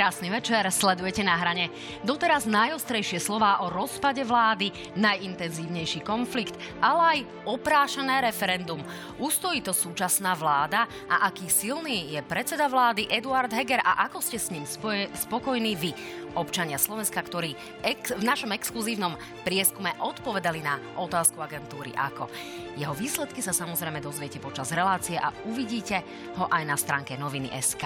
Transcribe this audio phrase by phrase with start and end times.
[0.00, 1.68] Krásny večer, sledujete na hrane.
[2.08, 8.80] Doteraz najostrejšie slová o rozpade vlády, najintenzívnejší konflikt, ale aj oprášané referendum.
[9.20, 14.40] Ustojí to súčasná vláda a aký silný je predseda vlády Eduard Heger a ako ste
[14.40, 15.92] s ním spoje, spokojní vy,
[16.32, 17.52] občania Slovenska, ktorí
[17.84, 22.32] ex, v našom exkluzívnom prieskume odpovedali na otázku agentúry ako.
[22.78, 26.00] Jeho výsledky sa samozrejme dozviete počas relácie a uvidíte
[26.38, 27.84] ho aj na stránke noviny SK.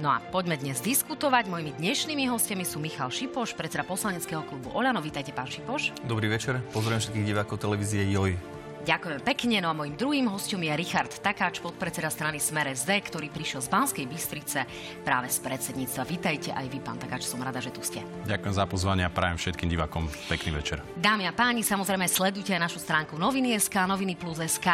[0.00, 1.52] No a poďme dnes diskutovať diskutovať.
[1.52, 5.04] Mojimi dnešnými hostiami sú Michal Šipoš, predseda poslaneckého klubu Oľano.
[5.04, 5.92] Vítajte, pán Šipoš.
[6.08, 6.60] Dobrý večer.
[6.72, 8.53] Pozdravujem všetkých divákov televízie JOJ.
[8.84, 9.64] Ďakujem pekne.
[9.64, 13.72] No a môjim druhým hostom je Richard Takáč, podpredseda strany Smer SD, ktorý prišiel z
[13.72, 14.68] Banskej Bystrice
[15.00, 16.04] práve z predsedníctva.
[16.04, 18.04] Vítajte aj vy, pán Takáč, som rada, že tu ste.
[18.28, 20.84] Ďakujem za pozvanie a prajem všetkým divákom pekný večer.
[21.00, 24.68] Dámy a páni, samozrejme sledujte aj našu stránku noviny.sk, noviny plus SK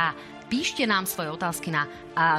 [0.51, 1.87] píšte nám svoje otázky na,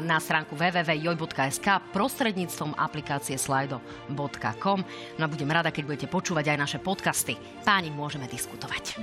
[0.04, 4.80] na stránku www.joj.sk prostredníctvom aplikácie slido.com.
[5.16, 7.40] No a budem rada, keď budete počúvať aj naše podcasty.
[7.64, 9.00] Páni, môžeme diskutovať.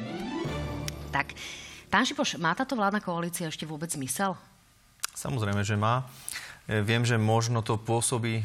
[1.08, 1.32] Tak,
[1.89, 4.36] pán Šipoš, má táto vládna koalícia ešte vôbec zmysel?
[5.17, 6.06] Samozrejme, že má.
[6.69, 8.44] E, viem, že možno to pôsobí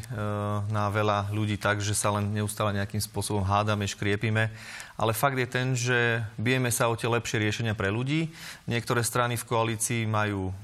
[0.72, 4.48] na veľa ľudí tak, že sa len neustále nejakým spôsobom hádame, škriepime,
[4.96, 8.32] ale fakt je ten, že bijeme sa o tie lepšie riešenia pre ľudí.
[8.64, 10.56] Niektoré strany v koalícii majú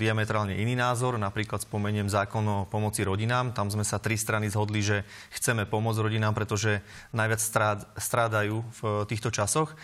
[0.00, 3.52] diametrálne iný názor, napríklad spomeniem zákon o pomoci rodinám.
[3.52, 5.04] Tam sme sa tri strany zhodli, že
[5.36, 6.80] chceme pomôcť rodinám, pretože
[7.12, 7.42] najviac
[7.98, 8.80] strádajú v
[9.10, 9.76] týchto časoch.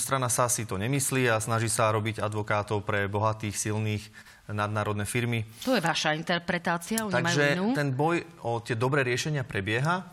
[0.00, 5.42] Strana sa si to nemyslí a snaží sa robiť advokátov pre bohatých, silných nadnárodné firmy.
[5.66, 10.06] To je vaša interpretácia, oni Takže majú ten boj o tie dobré riešenia prebieha,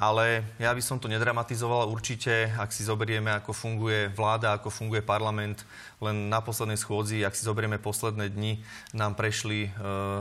[0.00, 5.04] ale ja by som to nedramatizoval určite, ak si zoberieme, ako funguje vláda, ako funguje
[5.04, 5.60] parlament.
[6.00, 8.64] Len na poslednej schôdzi, ak si zoberieme posledné dni,
[8.96, 9.70] nám prešli e,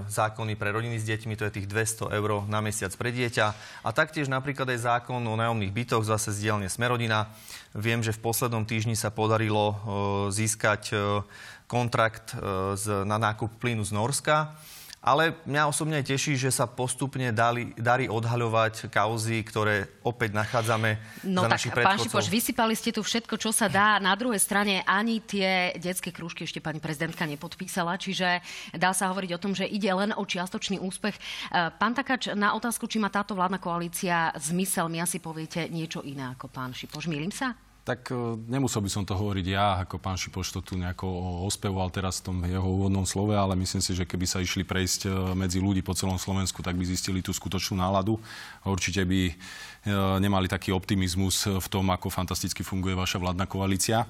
[0.04, 3.46] zákony pre rodiny s deťmi, to je tých 200 eur na mesiac pre dieťa.
[3.88, 7.32] A taktiež napríklad aj zákon o nájomných bytoch, zase z dielne Smerodina.
[7.72, 9.76] Viem, že v poslednom týždni sa podarilo e,
[10.36, 10.96] získať e,
[11.70, 12.42] kontrakt e,
[13.06, 14.58] na nákup plynu z Norska.
[15.00, 21.48] Ale mňa osobne teší, že sa postupne dali, darí odhaľovať kauzy, ktoré opäť nachádzame no
[21.48, 23.96] za tak, našich pán Šipoš, vysypali ste tu všetko, čo sa dá.
[24.04, 28.44] Na druhej strane ani tie detské krúžky ešte pani prezidentka nepodpísala, čiže
[28.76, 31.16] dá sa hovoriť o tom, že ide len o čiastočný úspech.
[31.16, 31.22] E,
[31.80, 36.36] pán Takač, na otázku, či má táto vládna koalícia zmysel, mi asi poviete niečo iné
[36.36, 37.08] ako pán Šipoš.
[37.08, 37.56] Mýlim sa?
[37.90, 41.10] Tak e, nemusel by som to hovoriť ja, ako pán Šipoš to tu nejako
[41.50, 45.10] ospevoval teraz v tom jeho úvodnom slove, ale myslím si, že keby sa išli prejsť
[45.10, 48.22] e, medzi ľudí po celom Slovensku, tak by zistili tú skutočnú náladu.
[48.62, 49.34] Určite by e,
[50.22, 54.06] nemali taký optimizmus v tom, ako fantasticky funguje vaša vládna koalícia.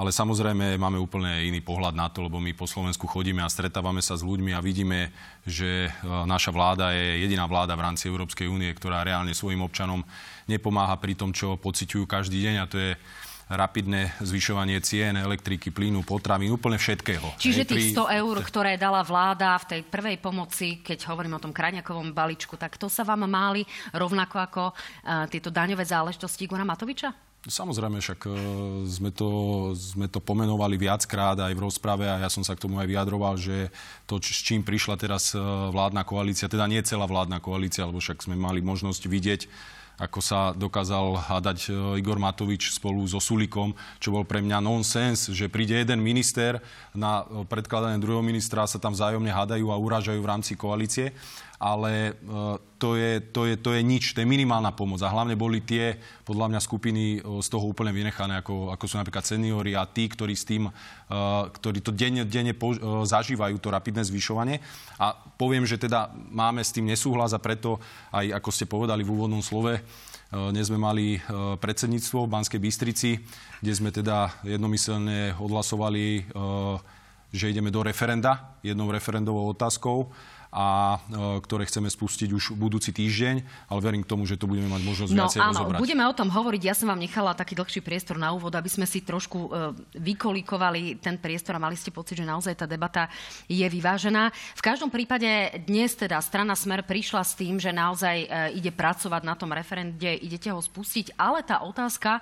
[0.00, 4.00] Ale samozrejme máme úplne iný pohľad na to, lebo my po Slovensku chodíme a stretávame
[4.00, 5.12] sa s ľuďmi a vidíme,
[5.44, 5.92] že
[6.24, 10.00] naša vláda je jediná vláda v rámci Európskej únie, ktorá reálne svojim občanom
[10.48, 12.96] nepomáha pri tom, čo pociťujú každý deň a to je
[13.52, 17.36] rapidné zvyšovanie cien elektriky, plynu, potravín, úplne všetkého.
[17.36, 21.52] Čiže tých 100 eur, ktoré dala vláda v tej prvej pomoci, keď hovorím o tom
[21.52, 27.29] krajňakovom balíčku, tak to sa vám máli rovnako ako uh, tieto daňové záležitosti Igora Matoviča?
[27.40, 28.36] Samozrejme, však uh,
[28.84, 29.28] sme to,
[29.72, 33.40] sme to pomenovali viackrát aj v rozprave a ja som sa k tomu aj vyjadroval,
[33.40, 33.72] že
[34.04, 38.28] to, s čím prišla teraz uh, vládna koalícia, teda nie celá vládna koalícia, lebo však
[38.28, 39.42] sme mali možnosť vidieť
[40.00, 45.28] ako sa dokázal hádať e, Igor Matovič spolu so Sulikom, čo bol pre mňa nonsens,
[45.28, 46.64] že príde jeden minister
[46.96, 51.12] na e, predkladanie druhého ministra sa tam vzájomne hádajú a urážajú v rámci koalície
[51.60, 52.12] ale e,
[52.80, 55.04] to je, to, je, to je nič, to je minimálna pomoc.
[55.04, 59.28] A hlavne boli tie, podľa mňa, skupiny z toho úplne vynechané, ako, ako sú napríklad
[59.28, 60.72] seniory a tí, ktorí s tým,
[61.60, 62.72] ktorí to denne, denne po,
[63.04, 64.64] zažívajú, to rapidné zvyšovanie.
[64.96, 67.76] A poviem, že teda máme s tým nesúhlas a preto
[68.16, 69.84] aj, ako ste povedali v úvodnom slove,
[70.30, 71.18] dnes sme mali
[71.58, 73.18] predsedníctvo v Banskej Bystrici,
[73.58, 76.30] kde sme teda jednomyselne odhlasovali,
[77.34, 80.08] že ideme do referenda, jednou referendovou otázkou
[80.50, 84.66] a e, ktoré chceme spustiť už budúci týždeň, ale verím k tomu, že to budeme
[84.66, 85.78] mať možnosť no, viacej áno, rozobrať.
[85.78, 86.62] budeme o tom hovoriť.
[86.66, 89.48] Ja som vám nechala taký dlhší priestor na úvod, aby sme si trošku e,
[90.02, 93.06] vykolikovali ten priestor a mali ste pocit, že naozaj tá debata
[93.46, 94.34] je vyvážená.
[94.58, 98.26] V každom prípade dnes teda strana Smer prišla s tým, že naozaj e,
[98.58, 102.18] ide pracovať na tom referende, idete ho spustiť, ale tá otázka,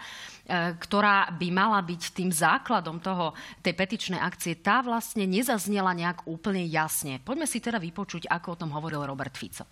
[0.48, 6.64] ktorá by mala byť tým základom toho, tej petičnej akcie, tá vlastne nezaznela nejak úplne
[6.64, 7.20] jasne.
[7.20, 9.64] Poďme si teda vypočuť vypočuť, ako o tom hovoril Robert Fico.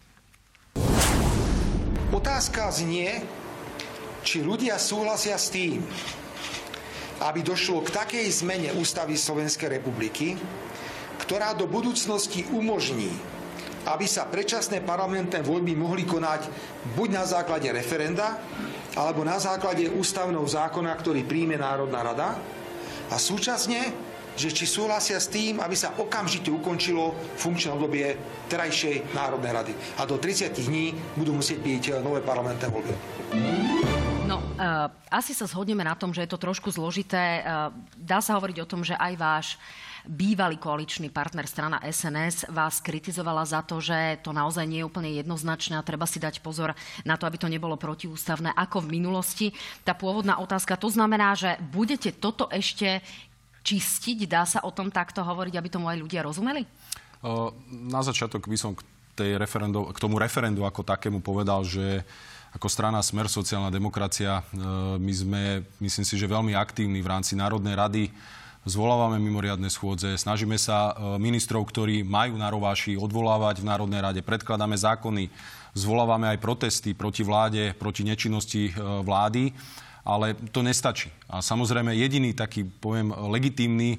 [2.14, 3.10] Otázka znie,
[4.22, 5.82] či ľudia súhlasia s tým,
[7.26, 10.38] aby došlo k takej zmene ústavy Slovenskej republiky,
[11.26, 13.34] ktorá do budúcnosti umožní
[13.86, 16.50] aby sa predčasné parlamentné voľby mohli konať
[16.98, 18.34] buď na základe referenda,
[18.98, 22.34] alebo na základe ústavného zákona, ktorý príjme Národná rada.
[23.06, 23.94] A súčasne,
[24.36, 28.14] že či súhlasia s tým, aby sa okamžite ukončilo funkčné obdobie
[28.46, 29.72] terajšej Národnej rady.
[29.98, 32.94] A do 30 dní budú musieť byť eh, nové parlamentné voľby.
[34.26, 37.46] No, uh, asi sa zhodneme na tom, že je to trošku zložité.
[37.46, 39.46] Uh, dá sa hovoriť o tom, že aj váš
[40.06, 45.10] bývalý koaličný partner strana SNS vás kritizovala za to, že to naozaj nie je úplne
[45.10, 46.72] jednoznačné a treba si dať pozor
[47.02, 49.46] na to, aby to nebolo protiústavné ako v minulosti.
[49.82, 53.02] Tá pôvodná otázka, to znamená, že budete toto ešte
[53.66, 54.30] čistiť?
[54.30, 56.62] Dá sa o tom takto hovoriť, aby tomu aj ľudia rozumeli?
[57.90, 58.86] Na začiatok by som k,
[59.18, 62.06] tej referendu, k tomu referendu ako takému povedal, že
[62.54, 64.46] ako strana Smer sociálna demokracia,
[64.96, 65.42] my sme,
[65.82, 68.04] myslím si, že veľmi aktívni v rámci Národnej rady
[68.66, 74.20] zvolávame mimoriadne schôdze, snažíme sa e, ministrov, ktorí majú na rováši odvolávať v Národnej rade,
[74.26, 75.30] predkladáme zákony,
[75.70, 79.54] zvolávame aj protesty proti vláde, proti nečinnosti e, vlády,
[80.06, 81.10] ale to nestačí.
[81.26, 83.98] A samozrejme jediný taký, poviem, legitímny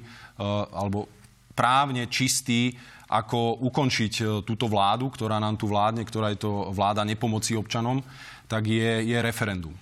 [0.72, 1.06] alebo
[1.52, 2.72] právne čistý
[3.08, 8.04] ako ukončiť túto vládu, ktorá nám tu vládne, ktorá je to vláda nepomoci občanom,
[8.48, 9.76] tak je, je referendum.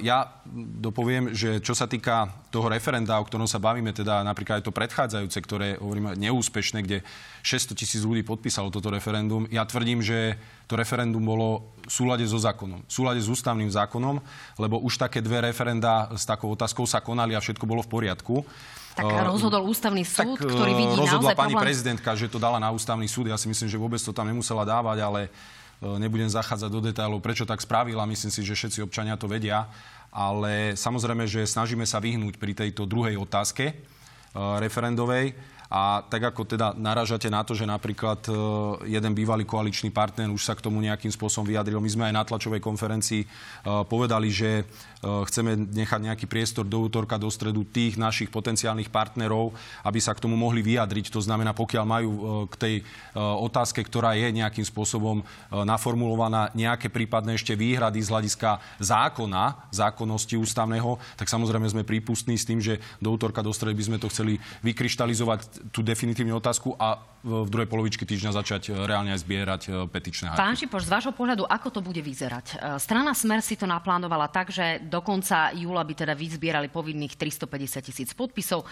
[0.00, 0.40] Ja
[0.80, 4.72] dopoviem, že čo sa týka toho referenda, o ktorom sa bavíme, teda napríklad aj to
[4.72, 7.04] predchádzajúce, ktoré hovoríme neúspešné, kde
[7.44, 12.40] 600 tisíc ľudí podpísalo toto referendum, ja tvrdím, že to referendum bolo v súlade so
[12.40, 14.24] zákonom, v súlade s ústavným zákonom,
[14.56, 18.40] lebo už také dve referenda s takou otázkou sa konali a všetko bolo v poriadku.
[18.96, 21.66] Tak rozhodol ústavný súd, tak, ktorý vidí rozhodla naozaj pani problém...
[21.68, 23.30] prezidentka, že to dala na ústavný súd.
[23.30, 27.22] Ja si myslím, že vôbec to tam nemusela dávať, ale E, nebudem zachádzať do detailov,
[27.22, 28.08] prečo tak spravila.
[28.08, 29.70] Myslím si, že všetci občania to vedia.
[30.08, 33.74] Ale samozrejme, že snažíme sa vyhnúť pri tejto druhej otázke e,
[34.34, 35.36] referendovej
[35.68, 38.32] a tak ako teda naražate na to, že napríklad e,
[38.88, 41.76] jeden bývalý koaličný partner už sa k tomu nejakým spôsobom vyjadril.
[41.76, 43.26] My sme aj na tlačovej konferencii e,
[43.84, 44.72] povedali, že e,
[45.04, 49.52] chceme nechať nejaký priestor do útorka, do stredu tých našich potenciálnych partnerov,
[49.84, 51.12] aby sa k tomu mohli vyjadriť.
[51.12, 52.12] To znamená, pokiaľ majú
[52.48, 52.74] k tej
[53.18, 55.20] otázke, ktorá je nejakým spôsobom
[55.52, 62.46] naformulovaná, nejaké prípadné ešte výhrady z hľadiska zákona, zákonnosti ústavného, tak samozrejme sme prípustní s
[62.48, 67.18] tým, že do útorka, do stredy by sme to chceli vykryštalizovať tú definitívnu otázku a
[67.26, 70.38] v druhej polovičky týždňa začať e, reálne aj zbierať e, petičné hárky.
[70.38, 72.46] Pán Šipoš, z vášho pohľadu, ako to bude vyzerať?
[72.54, 77.18] E, strana Smer si to naplánovala tak, že do konca júla by teda vyzbierali povinných
[77.18, 78.62] 350 tisíc podpisov.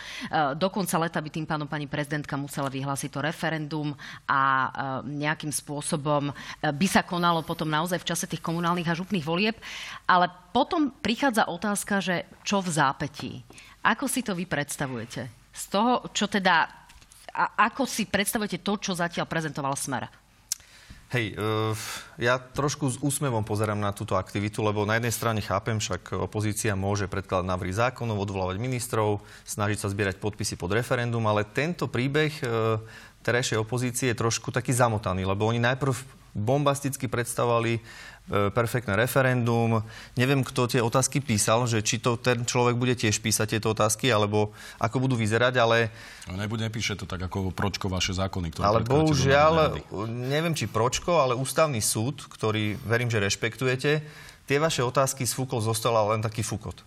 [0.56, 3.94] Do konca leta by tým pádom pani prezidentka musela vyhlásiť to referendum
[4.28, 4.70] a
[5.06, 6.30] nejakým spôsobom
[6.62, 9.56] by sa konalo potom naozaj v čase tých komunálnych a župných volieb.
[10.06, 13.32] Ale potom prichádza otázka, že čo v zápetí?
[13.86, 15.45] Ako si to vy predstavujete?
[15.56, 16.68] Z toho, čo teda,
[17.32, 20.04] a ako si predstavujete to, čo zatiaľ prezentoval Smer?
[21.06, 21.70] Hej, uh,
[22.18, 26.74] ja trošku s úsmevom pozerám na túto aktivitu, lebo na jednej strane chápem, však opozícia
[26.74, 32.42] môže predkladať návrhy zákonov, odvolávať ministrov, snažiť sa zbierať podpisy pod referendum, ale tento príbeh
[32.42, 32.82] uh,
[33.22, 35.94] terajšej opozície je trošku taký zamotaný, lebo oni najprv
[36.34, 37.80] bombasticky predstavovali E,
[38.26, 39.86] perfektné referendum.
[40.18, 44.10] Neviem, kto tie otázky písal, že či to ten človek bude tiež písať tieto otázky,
[44.10, 44.50] alebo
[44.82, 45.94] ako budú vyzerať, ale...
[46.26, 49.78] No, nebude, nepíše to tak ako Pročko vaše zákony, ktoré Ale bohužiaľ,
[50.10, 54.02] neviem či Pročko, ale ústavný súd, ktorý verím, že rešpektujete,
[54.46, 56.82] tie vaše otázky sfúkol zostala len taký fukot.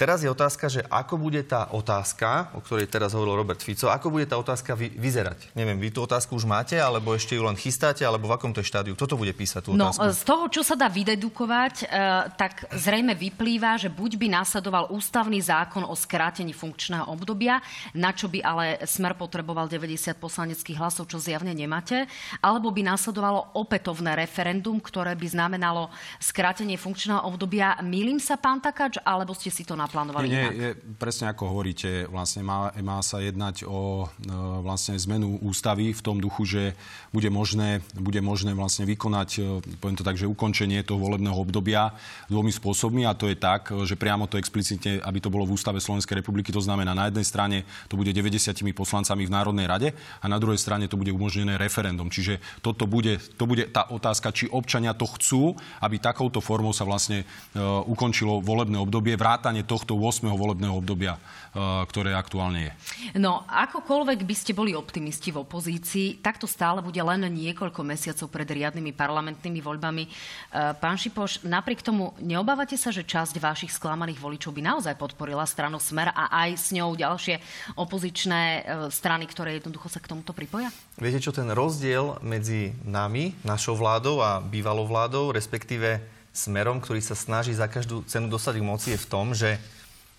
[0.00, 4.08] Teraz je otázka, že ako bude tá otázka, o ktorej teraz hovoril Robert Fico, ako
[4.08, 5.52] bude tá otázka vy, vyzerať?
[5.52, 8.64] Neviem, vy tú otázku už máte, alebo ešte ju len chystáte, alebo v akom to
[8.64, 8.96] je štádiu?
[8.96, 10.16] Kto to bude písať, tú no, otázku?
[10.16, 11.86] z toho, čo sa dá vydedukovať, e,
[12.34, 17.60] tak zrejme vyplýva, že buď by nasledoval ústavný zákon o skrátení funkčného obdobia,
[17.92, 22.08] na čo by ale Smer potreboval 90 poslaneckých hlasov, čo zjavne nemáte,
[22.40, 27.76] alebo by nasledovalo opätovné referendum, ktoré by znamenalo skrátenie funkčného obdobia.
[27.84, 30.54] Milím sa, pán Takač, alebo ste si to naplánovali nie, inak?
[30.54, 36.02] Je, presne ako hovoríte, vlastne má, má sa jednať o e, vlastne zmenu ústavy v
[36.02, 36.62] tom duchu, že
[37.10, 39.40] bude možné, bude možné vlastne vykonať, e,
[39.82, 41.92] poviem to tak, že ukončenie toho volebného obdobia
[42.30, 45.82] dvomi spôsobmi a to je tak, že priamo to explicitne, aby to bolo v ústave
[45.82, 47.58] Slovenskej republiky, to znamená na jednej strane
[47.90, 49.88] to bude 90 poslancami v Národnej rade
[50.22, 52.08] a na druhej strane to bude umožnené referendum.
[52.12, 56.86] Čiže toto bude, to bude tá otázka, či občania to chcú, aby takouto formou sa
[56.86, 60.28] vlastne uh, ukončilo volebné obdobie, vrátanie tohto 8.
[60.28, 62.72] volebného obdobia, uh, ktoré aktuálne je.
[63.16, 68.44] No, akokoľvek by ste boli optimisti v opozícii, takto stále bude len niekoľko mesiacov pred
[68.44, 70.04] riadnymi parlamentnými voľbami.
[70.04, 75.48] Uh, pán Šipoš, napriek tomu neobávate sa, že časť vašich sklamaných voličov by naozaj podporila
[75.48, 77.40] stranu Smer a aj s ňou ďalšie
[77.80, 80.68] opozičné strany, ktoré jednoducho sa k tomuto pripoja?
[81.00, 86.02] Viete čo, ten rozdiel medzi nami, našou vládou a bývalou vládou, respektíve
[86.32, 89.60] smerom, ktorý sa snaží za každú cenu dostať k moci, je v tom, že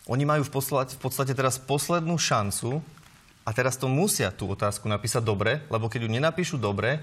[0.05, 2.79] oni majú v podstate, v podstate teraz poslednú šancu
[3.43, 7.01] a teraz to musia tú otázku napísať dobre, lebo keď ju nenapíšu dobre,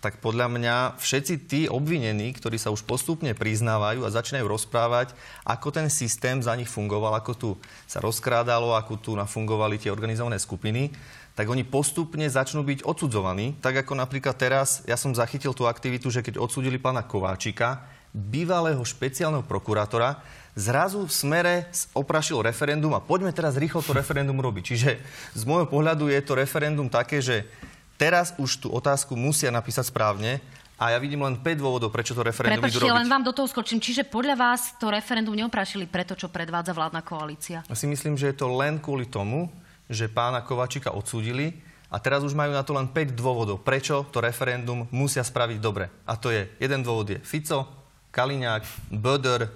[0.00, 5.12] tak podľa mňa všetci tí obvinení, ktorí sa už postupne priznávajú a začínajú rozprávať,
[5.44, 7.50] ako ten systém za nich fungoval, ako tu
[7.84, 10.88] sa rozkrádalo, ako tu nafungovali tie organizované skupiny,
[11.36, 13.60] tak oni postupne začnú byť odsudzovaní.
[13.60, 18.82] Tak ako napríklad teraz, ja som zachytil tú aktivitu, že keď odsudili pána Kováčika, bývalého
[18.82, 20.18] špeciálneho prokurátora,
[20.58, 21.54] zrazu v smere
[21.94, 24.64] oprašil referendum a poďme teraz rýchlo to referendum robiť.
[24.66, 24.90] Čiže
[25.34, 27.46] z môjho pohľadu je to referendum také, že
[27.94, 30.42] teraz už tú otázku musia napísať správne
[30.80, 32.98] a ja vidím len 5 dôvodov, prečo to referendum Prepačte, idú robiť.
[33.04, 33.84] len vám do toho skočím.
[33.84, 37.60] Čiže podľa vás to referendum neoprašili preto, čo predvádza vládna koalícia?
[37.68, 39.52] Ja si myslím, že je to len kvôli tomu,
[39.92, 41.60] že pána Kovačika odsúdili
[41.92, 45.92] a teraz už majú na to len 5 dôvodov, prečo to referendum musia spraviť dobre.
[46.08, 47.79] A to je, jeden dôvod je Fico,
[48.10, 49.50] Kaliňák, Böder,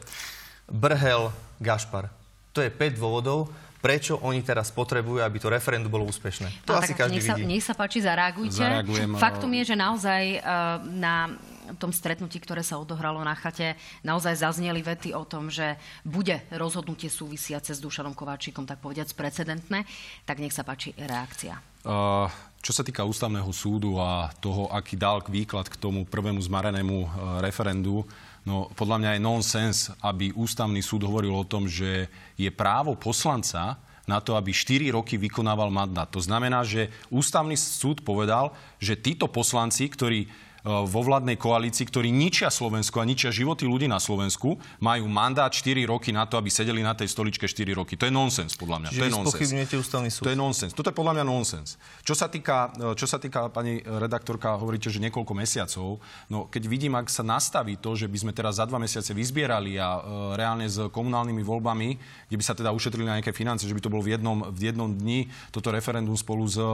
[0.71, 2.11] Brhel, Gašpar.
[2.55, 3.51] To je 5 dôvodov,
[3.85, 6.65] prečo oni teraz potrebujú, aby to referendum bolo úspešné.
[6.65, 7.45] To no, asi tak, každý nech sa, vidí.
[7.45, 8.57] Nech sa páči, zareagujte.
[8.57, 11.37] Zareagujem, Faktom je, že naozaj uh, na
[11.77, 17.13] tom stretnutí, ktoré sa odohralo na chate, naozaj zazneli vety o tom, že bude rozhodnutie
[17.13, 19.85] súvisiace s Dušanom Kováčikom, tak povediac precedentné.
[20.25, 21.61] Tak nech sa páči reakcia.
[21.85, 22.33] Uh,
[22.65, 27.09] čo sa týka ústavného súdu a toho, aký dal výklad k tomu prvému zmarenému uh,
[27.45, 28.09] referendu,
[28.45, 33.81] no podľa mňa je nonsens, aby ústavný súd hovoril o tom, že je právo poslanca
[34.05, 36.09] na to, aby 4 roky vykonával mandát.
[36.13, 40.29] To znamená, že ústavný súd povedal, že títo poslanci, ktorí
[40.65, 45.85] vo vládnej koalícii, ktorí ničia Slovensku a ničia životy ľudí na Slovensku, majú mandát 4
[45.85, 48.01] roky na to, aby sedeli na tej stoličke 4 roky.
[48.01, 48.89] To je nonsens, podľa mňa.
[48.89, 49.71] Čiže to je nonsens.
[49.77, 50.25] ústavný súd.
[50.25, 50.73] To je nonsens.
[50.73, 51.77] Toto je podľa mňa nonsens.
[52.01, 56.01] Čo sa týka, e, čo sa týka pani redaktorka, hovoríte, že niekoľko mesiacov.
[56.33, 59.77] No, keď vidím, ak sa nastaví to, že by sme teraz za dva mesiace vyzbierali
[59.77, 61.89] a e, reálne s komunálnymi voľbami,
[62.33, 64.73] kde by sa teda ušetrili na nejaké financie, že by to bolo v jednom, v
[64.73, 66.73] jednom dni toto referendum spolu s, e,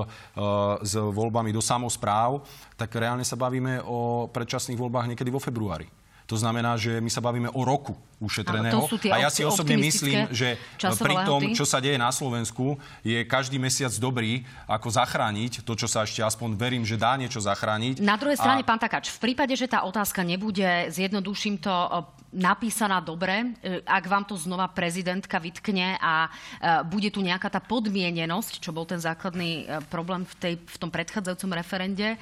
[0.86, 2.46] s voľbami do samozpráv,
[2.78, 5.88] tak reálne sa bavíme o predčasných voľbách niekedy vo februári.
[6.30, 8.86] To znamená, že my sa bavíme o roku ušetreného.
[9.10, 13.58] a ja si osobne myslím, že pri tom, čo sa deje na Slovensku, je každý
[13.58, 17.98] mesiac dobrý, ako zachrániť to, čo sa ešte aspoň verím, že dá niečo zachrániť.
[17.98, 18.68] Na druhej strane, a...
[18.68, 21.74] pán Takáč, v prípade, že tá otázka nebude, zjednoduším to,
[22.30, 26.30] napísaná dobre, e, ak vám to znova prezidentka vytkne a e,
[26.86, 30.90] bude tu nejaká tá podmienenosť, čo bol ten základný e, problém v, tej, v tom
[30.90, 32.14] predchádzajúcom referende,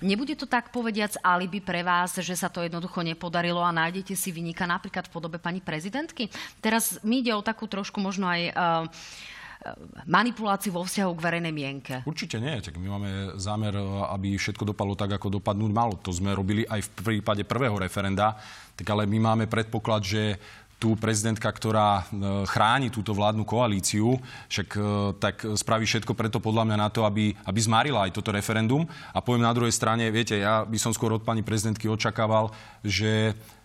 [0.00, 4.32] Nebude to tak povediac alibi pre vás, že sa to jednoducho nepodarilo a nájdete si
[4.32, 6.32] vynika napríklad v podobe pani prezidentky?
[6.64, 8.88] Teraz mi ide o takú trošku možno aj uh,
[10.08, 11.94] manipuláciu vo vzťahu k verejnej mienke?
[12.08, 12.56] Určite nie.
[12.64, 13.76] Tak my máme zámer,
[14.08, 16.00] aby všetko dopadlo tak, ako dopadnúť malo.
[16.00, 16.90] To sme robili aj v
[17.20, 18.40] prípade prvého referenda.
[18.72, 20.22] Tak ale my máme predpoklad, že
[20.80, 22.02] tu prezidentka, ktorá e,
[22.48, 24.16] chráni túto vládnu koalíciu,
[24.48, 24.80] však e,
[25.20, 28.88] tak spraví všetko preto podľa mňa na to, aby, aby zmarila aj toto referendum.
[29.12, 32.48] A poviem na druhej strane, viete, ja by som skôr od pani prezidentky očakával,
[32.80, 33.59] že E,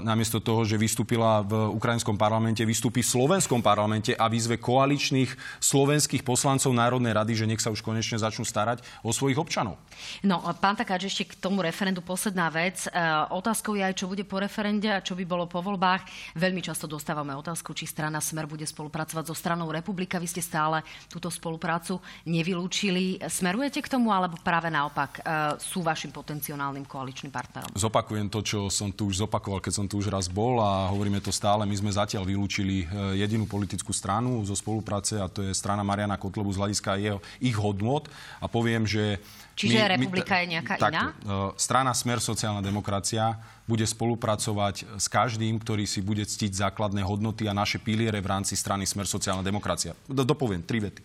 [0.00, 6.24] namiesto toho, že vystúpila v ukrajinskom parlamente, vystúpi v slovenskom parlamente a výzve koaličných slovenských
[6.24, 9.76] poslancov Národnej rady, že nech sa už konečne začnú starať o svojich občanov.
[10.24, 12.88] No, pán Takáč, ešte k tomu referendu posledná vec.
[12.88, 12.90] E,
[13.28, 16.32] otázkou je aj, čo bude po referende a čo by bolo po voľbách.
[16.40, 20.16] Veľmi často dostávame otázku, či strana Smer bude spolupracovať so stranou Republika.
[20.16, 20.80] Vy ste stále
[21.12, 23.20] túto spoluprácu nevylúčili.
[23.20, 27.76] Smerujete k tomu, alebo práve naopak e, sú vašim potenciálnym koaličným partnerom?
[27.76, 31.22] Zopakujem to, čo som tu už zopakoval keď som tu už raz bol a hovoríme
[31.22, 31.66] to stále.
[31.66, 36.16] My sme zatiaľ vylúčili e, jedinú politickú stranu zo spolupráce a to je strana Mariana
[36.16, 38.10] Kotlobu z hľadiska jeho, ich hodnot.
[38.38, 39.18] A poviem, že
[39.58, 41.04] Čiže my, republika my, je nejaká tak, iná?
[41.26, 47.50] Uh, strana Smer sociálna demokracia bude spolupracovať s každým, ktorý si bude ctiť základné hodnoty
[47.50, 49.98] a naše piliere v rámci strany Smer sociálna demokracia.
[50.06, 51.02] Dopoviem tri vety.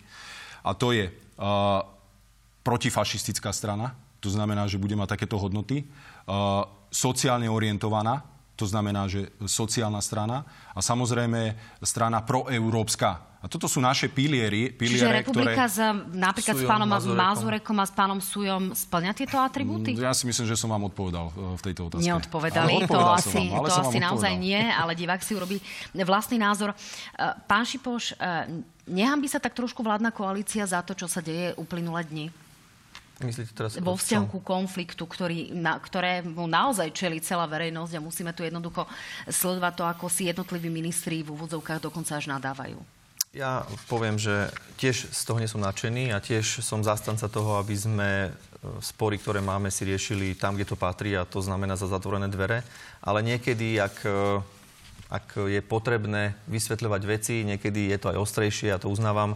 [0.62, 1.81] A to je uh,
[2.62, 5.89] protifašistická strana, to znamená, že bude mať takéto hodnoty,
[6.29, 8.22] uh, sociálne orientovaná,
[8.63, 13.36] to znamená, že sociálna strana a samozrejme strana proeurópska.
[13.43, 15.75] A toto sú naše piliery, piliere, Čiže republika ktoré...
[15.75, 15.77] s,
[16.15, 17.20] napríklad s pánom Mazurekom.
[17.20, 20.00] Mazurekom a s pánom Sujom splňa tieto atribúty?
[20.00, 22.08] Ja si myslím, že som vám odpovedal e, v tejto otázke.
[22.08, 25.60] Neodpovedali, to asi, vám, to asi naozaj nie, ale divák si urobí
[25.91, 26.72] vlastný názor.
[26.72, 26.75] E,
[27.43, 32.08] pán Šipoš, e, nehambí sa tak trošku vládna koalícia za to, čo sa deje uplynulé
[32.08, 32.32] dni?
[33.23, 38.35] Myslíte teraz vo vzťahu ku konfliktu, ktorý, na, ktorému naozaj čeli celá verejnosť a musíme
[38.35, 38.85] tu jednoducho
[39.25, 42.77] sledovať to, ako si jednotliví ministri v úvodzovkách dokonca až nadávajú.
[43.33, 47.73] Ja poviem, že tiež z toho nie som nadšený a tiež som zastanca toho, aby
[47.73, 48.31] sme e,
[48.77, 52.61] spory, ktoré máme, si riešili tam, kde to patrí a to znamená za zatvorené dvere.
[53.01, 54.37] Ale niekedy, ak, e,
[55.09, 59.33] ak je potrebné vysvetľovať veci, niekedy je to aj ostrejšie, ja to uznávam.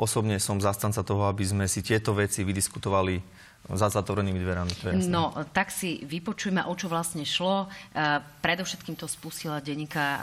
[0.00, 3.20] Osobne som zastanca toho, aby sme si tieto veci vydiskutovali
[3.68, 4.72] za zatvorenými dverami.
[4.80, 7.68] To je no, tak si vypočujme, o čo vlastne šlo.
[7.68, 10.20] E, predovšetkým to spustila denníka, e,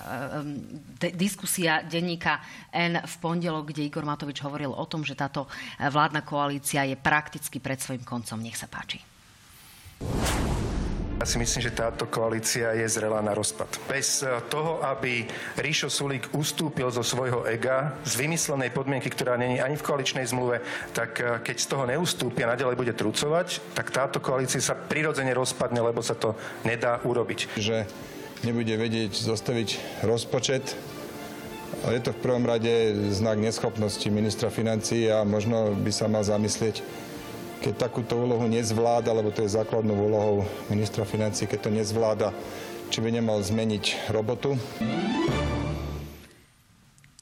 [0.97, 2.41] de, diskusia denníka
[2.73, 5.45] N v pondelok, kde Igor Matovič hovoril o tom, že táto
[5.77, 8.41] vládna koalícia je prakticky pred svojim koncom.
[8.41, 9.16] Nech sa páči.
[11.27, 13.67] Si myslím, že táto koalícia je zrelá na rozpad.
[13.91, 15.27] Bez eh, toho, aby
[15.59, 20.63] Ríšo Sulík ustúpil zo svojho ega z vymyslenej podmienky, ktorá není ani v koaličnej zmluve,
[20.95, 25.35] tak eh, keď z toho neustúpia a nadalej bude trucovať, tak táto koalícia sa prirodzene
[25.35, 26.31] rozpadne, lebo sa to
[26.63, 27.59] nedá urobiť.
[27.59, 27.83] Že
[28.47, 30.79] nebude vedieť zostaviť rozpočet,
[31.91, 36.81] je to v prvom rade znak neschopnosti ministra financí a možno by sa mal zamyslieť,
[37.61, 42.29] keď takúto úlohu nezvláda, lebo to je základnou úlohou ministra financí, keď to nezvláda,
[42.87, 44.55] či by nemal zmeniť robotu.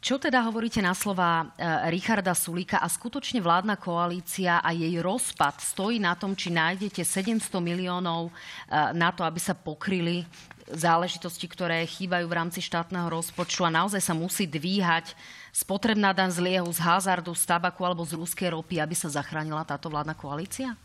[0.05, 5.57] Čo teda hovoríte na slova e, Richarda Sulíka a skutočne vládna koalícia a jej rozpad
[5.65, 8.31] stojí na tom, či nájdete 700 miliónov e,
[8.93, 10.21] na to, aby sa pokryli
[10.69, 15.17] záležitosti, ktoré chýbajú v rámci štátneho rozpočtu a naozaj sa musí dvíhať
[15.55, 19.63] spotrebná dan z liehu, z hazardu, z tabaku alebo z ruskej ropy, aby sa zachránila
[19.63, 20.75] táto vládna koalícia?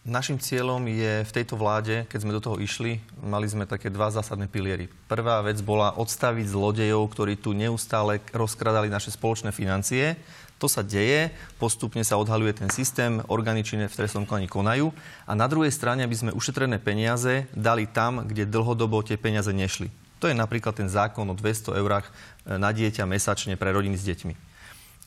[0.00, 4.08] Našim cieľom je v tejto vláde, keď sme do toho išli, mali sme také dva
[4.08, 4.88] zásadné piliery.
[5.04, 10.16] Prvá vec bola odstaviť zlodejov, ktorí tu neustále rozkradali naše spoločné financie.
[10.56, 11.28] To sa deje,
[11.60, 14.88] postupne sa odhaluje ten systém, orgány činné v trestnom konaní konajú
[15.28, 19.92] a na druhej strane, aby sme ušetrené peniaze dali tam, kde dlhodobo tie peniaze nešli.
[20.20, 22.12] To je napríklad ten zákon o 200 eurách e,
[22.60, 24.34] na dieťa mesačne pre rodiny s deťmi.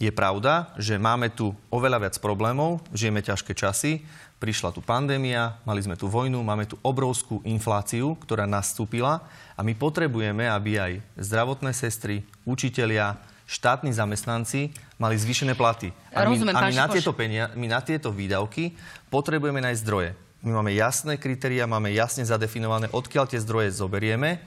[0.01, 4.01] Je pravda, že máme tu oveľa viac problémov, žijeme ťažké časy,
[4.41, 9.21] prišla tu pandémia, mali sme tu vojnu, máme tu obrovskú infláciu, ktorá nastúpila
[9.53, 15.93] a my potrebujeme, aby aj zdravotné sestry, učitelia, štátni zamestnanci mali zvýšené platy.
[16.09, 18.73] A my, Rozumiem, a my, na tieto penia, my na tieto výdavky
[19.13, 20.11] potrebujeme nájsť zdroje.
[20.43, 24.43] My máme jasné kritéria, máme jasne zadefinované, odkiaľ tie zdroje zoberieme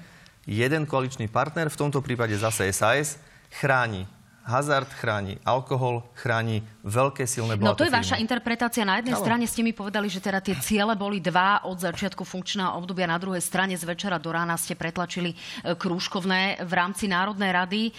[0.46, 3.18] jeden koaličný partner, v tomto prípade zase SAS,
[3.50, 4.15] chráni
[4.46, 8.86] hazard chráni alkohol, chráni veľké silné No to je vaša interpretácia.
[8.86, 12.78] Na jednej strane ste mi povedali, že teda tie ciele boli dva od začiatku funkčného
[12.78, 13.10] obdobia.
[13.10, 17.82] Na druhej strane z večera do rána ste pretlačili e, krúžkovné v rámci Národnej rady.
[17.90, 17.92] E,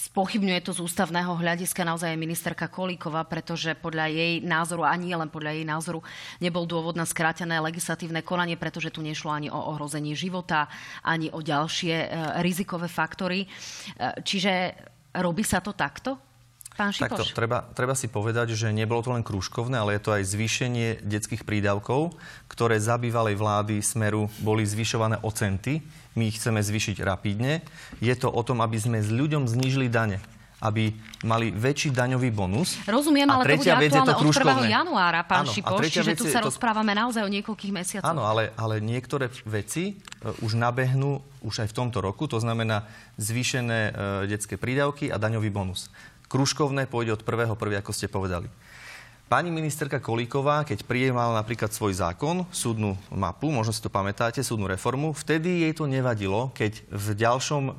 [0.00, 5.28] spochybňuje to z ústavného hľadiska naozaj ministerka Kolíková, pretože podľa jej názoru, a nie len
[5.28, 6.00] podľa jej názoru,
[6.40, 10.72] nebol dôvod na skrátené legislatívne konanie, pretože tu nešlo ani o ohrozenie života,
[11.04, 12.06] ani o ďalšie e,
[12.40, 13.44] rizikové faktory.
[13.98, 14.72] Čiže
[15.18, 16.16] Robí sa to takto?
[16.78, 17.10] Pán Šipoš?
[17.10, 21.02] Takto, treba, treba si povedať, že nebolo to len krúžkovné, ale je to aj zvýšenie
[21.02, 22.14] detských prídavkov,
[22.46, 25.82] ktoré za bývalej vlády Smeru boli zvyšované o centy.
[26.14, 27.66] My ich chceme zvýšiť rapidne.
[27.98, 30.22] Je to o tom, aby sme s ľuďom znížili dane
[30.58, 30.90] aby
[31.22, 32.82] mali väčší daňový bonus.
[32.82, 34.74] Rozumiem, ale to bude aktuálne od 1.
[34.74, 36.50] januára, pán Áno, Šipoš, čiže tu sa to...
[36.50, 38.06] rozprávame naozaj o niekoľkých mesiacoch.
[38.10, 42.90] Áno, ale, ale niektoré veci uh, už nabehnú už aj v tomto roku, to znamená
[43.22, 43.92] zvýšené uh,
[44.26, 45.94] detské prídavky a daňový bonus.
[46.26, 48.50] Kružkovné pôjde od 1.1., ako ste povedali.
[49.28, 54.64] Pani ministerka Kolíková, keď prijímala napríklad svoj zákon, súdnu mapu, možno si to pamätáte, súdnu
[54.64, 57.72] reformu, vtedy jej to nevadilo, keď v ďalšom e,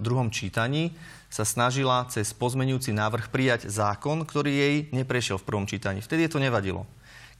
[0.00, 0.96] druhom čítaní
[1.34, 5.98] sa snažila cez pozmenujúci návrh prijať zákon, ktorý jej neprešiel v prvom čítaní.
[5.98, 6.86] Vtedy je to nevadilo.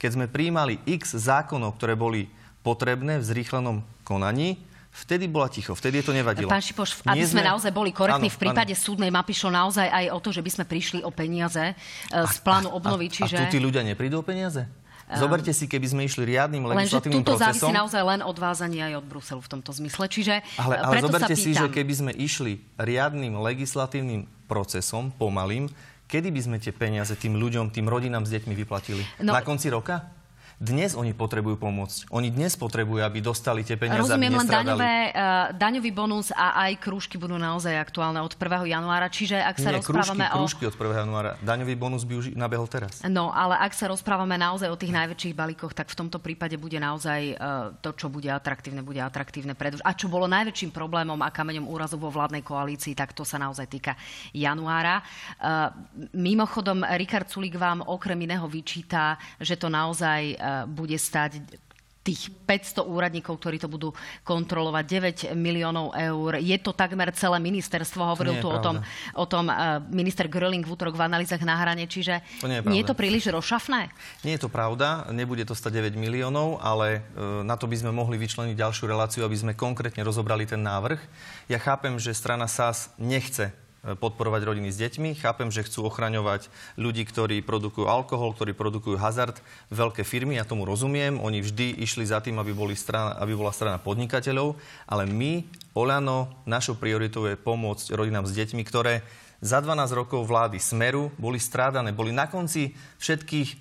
[0.02, 2.26] Keď sme prijímali x zákonov, ktoré boli
[2.66, 4.59] potrebné v zrýchlenom konaní,
[4.94, 6.46] Vtedy bola ticho, vtedy je to nevadilo.
[6.46, 8.85] Pán Šipoš, aby sme, sme naozaj boli korektní, v prípade áno.
[8.87, 11.74] súdnej mapy šlo naozaj aj o to, že by sme prišli o peniaze
[12.14, 13.11] z plánu obnovy.
[13.11, 13.35] A, čiže...
[13.35, 14.70] a tu tí ľudia neprídu o peniaze?
[15.18, 17.70] Zoberte si, keby sme išli riadnym legislatívnym Lenže procesom...
[17.70, 20.05] závisí naozaj len od vázaní aj od Bruselu v tomto zmysle.
[20.11, 25.70] Čiže ale, ale zoberte si, že keby sme išli riadnym legislatívnym procesom, pomalým,
[26.07, 29.03] kedy by sme tie peniaze tým ľuďom, tým rodinám s deťmi vyplatili?
[29.24, 30.23] No, Na konci roka?
[30.64, 32.09] Dnes oni potrebujú pomôcť.
[32.09, 36.64] Oni dnes potrebujú, aby dostali tie peniaze, Rozumiem, aby len daňové, uh, daňový bonus a
[36.64, 38.72] aj krúžky budú naozaj aktuálne od 1.
[38.72, 39.12] januára.
[39.12, 40.72] Čiže ak sa Nie, rozprávame krúžky, o...
[40.72, 41.05] krúžky od 1.
[41.05, 41.31] januára.
[41.44, 43.05] Daňový bonus by už nabehol teraz.
[43.05, 46.81] No, ale ak sa rozprávame naozaj o tých najväčších balíkoch, tak v tomto prípade bude
[46.81, 51.29] naozaj uh, to, čo bude atraktívne, bude atraktívne pre A čo bolo najväčším problémom a
[51.29, 53.92] kameňom úrazu vo vládnej koalícii, tak to sa naozaj týka
[54.33, 55.05] januára.
[55.37, 55.68] Uh,
[56.16, 61.43] mimochodom, Richard Sulík vám okrem iného vyčíta, že to naozaj uh, bude stať
[62.05, 63.97] tých 500 úradníkov, ktorí to budú
[64.29, 66.37] kontrolovať, 9 miliónov eur.
[66.37, 68.05] Je to takmer celé ministerstvo.
[68.05, 68.85] Hovoril tu o tom,
[69.17, 71.88] o tom uh, minister Gröling v útorok v analýzach na hrane.
[71.88, 73.88] Čiže To nie je nie je to príliš rozšafné?
[74.21, 77.88] Nie je to pravda, nebude to stať 9 miliónov, ale e, na to by sme
[77.95, 81.01] mohli vyčleniť ďalšiu reláciu, aby sme konkrétne rozobrali ten návrh.
[81.49, 85.20] Ja chápem, že strana SAS nechce e, podporovať rodiny s deťmi.
[85.20, 86.49] Chápem, že chcú ochraňovať
[86.81, 89.37] ľudí, ktorí produkujú alkohol, ktorí produkujú hazard,
[89.68, 91.20] veľké firmy, ja tomu rozumiem.
[91.20, 94.57] Oni vždy išli za tým, aby, boli strana, aby bola strana podnikateľov,
[94.88, 95.44] ale my,
[95.75, 99.03] Oľano, našou prioritou je pomôcť rodinám s deťmi, ktoré
[99.42, 103.57] za 12 rokov vlády Smeru boli strádané, boli na konci všetkých e,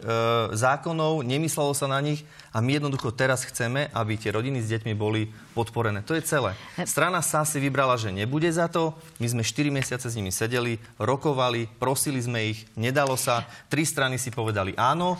[0.55, 4.93] zákonov, nemyslelo sa na nich a my jednoducho teraz chceme, aby tie rodiny s deťmi
[4.95, 6.05] boli podporené.
[6.07, 6.55] To je celé.
[6.87, 8.95] Strana SA si vybrala, že nebude za to.
[9.19, 13.43] My sme 4 mesiace s nimi sedeli, rokovali, prosili sme ich, nedalo sa.
[13.67, 15.19] Tri strany si povedali áno,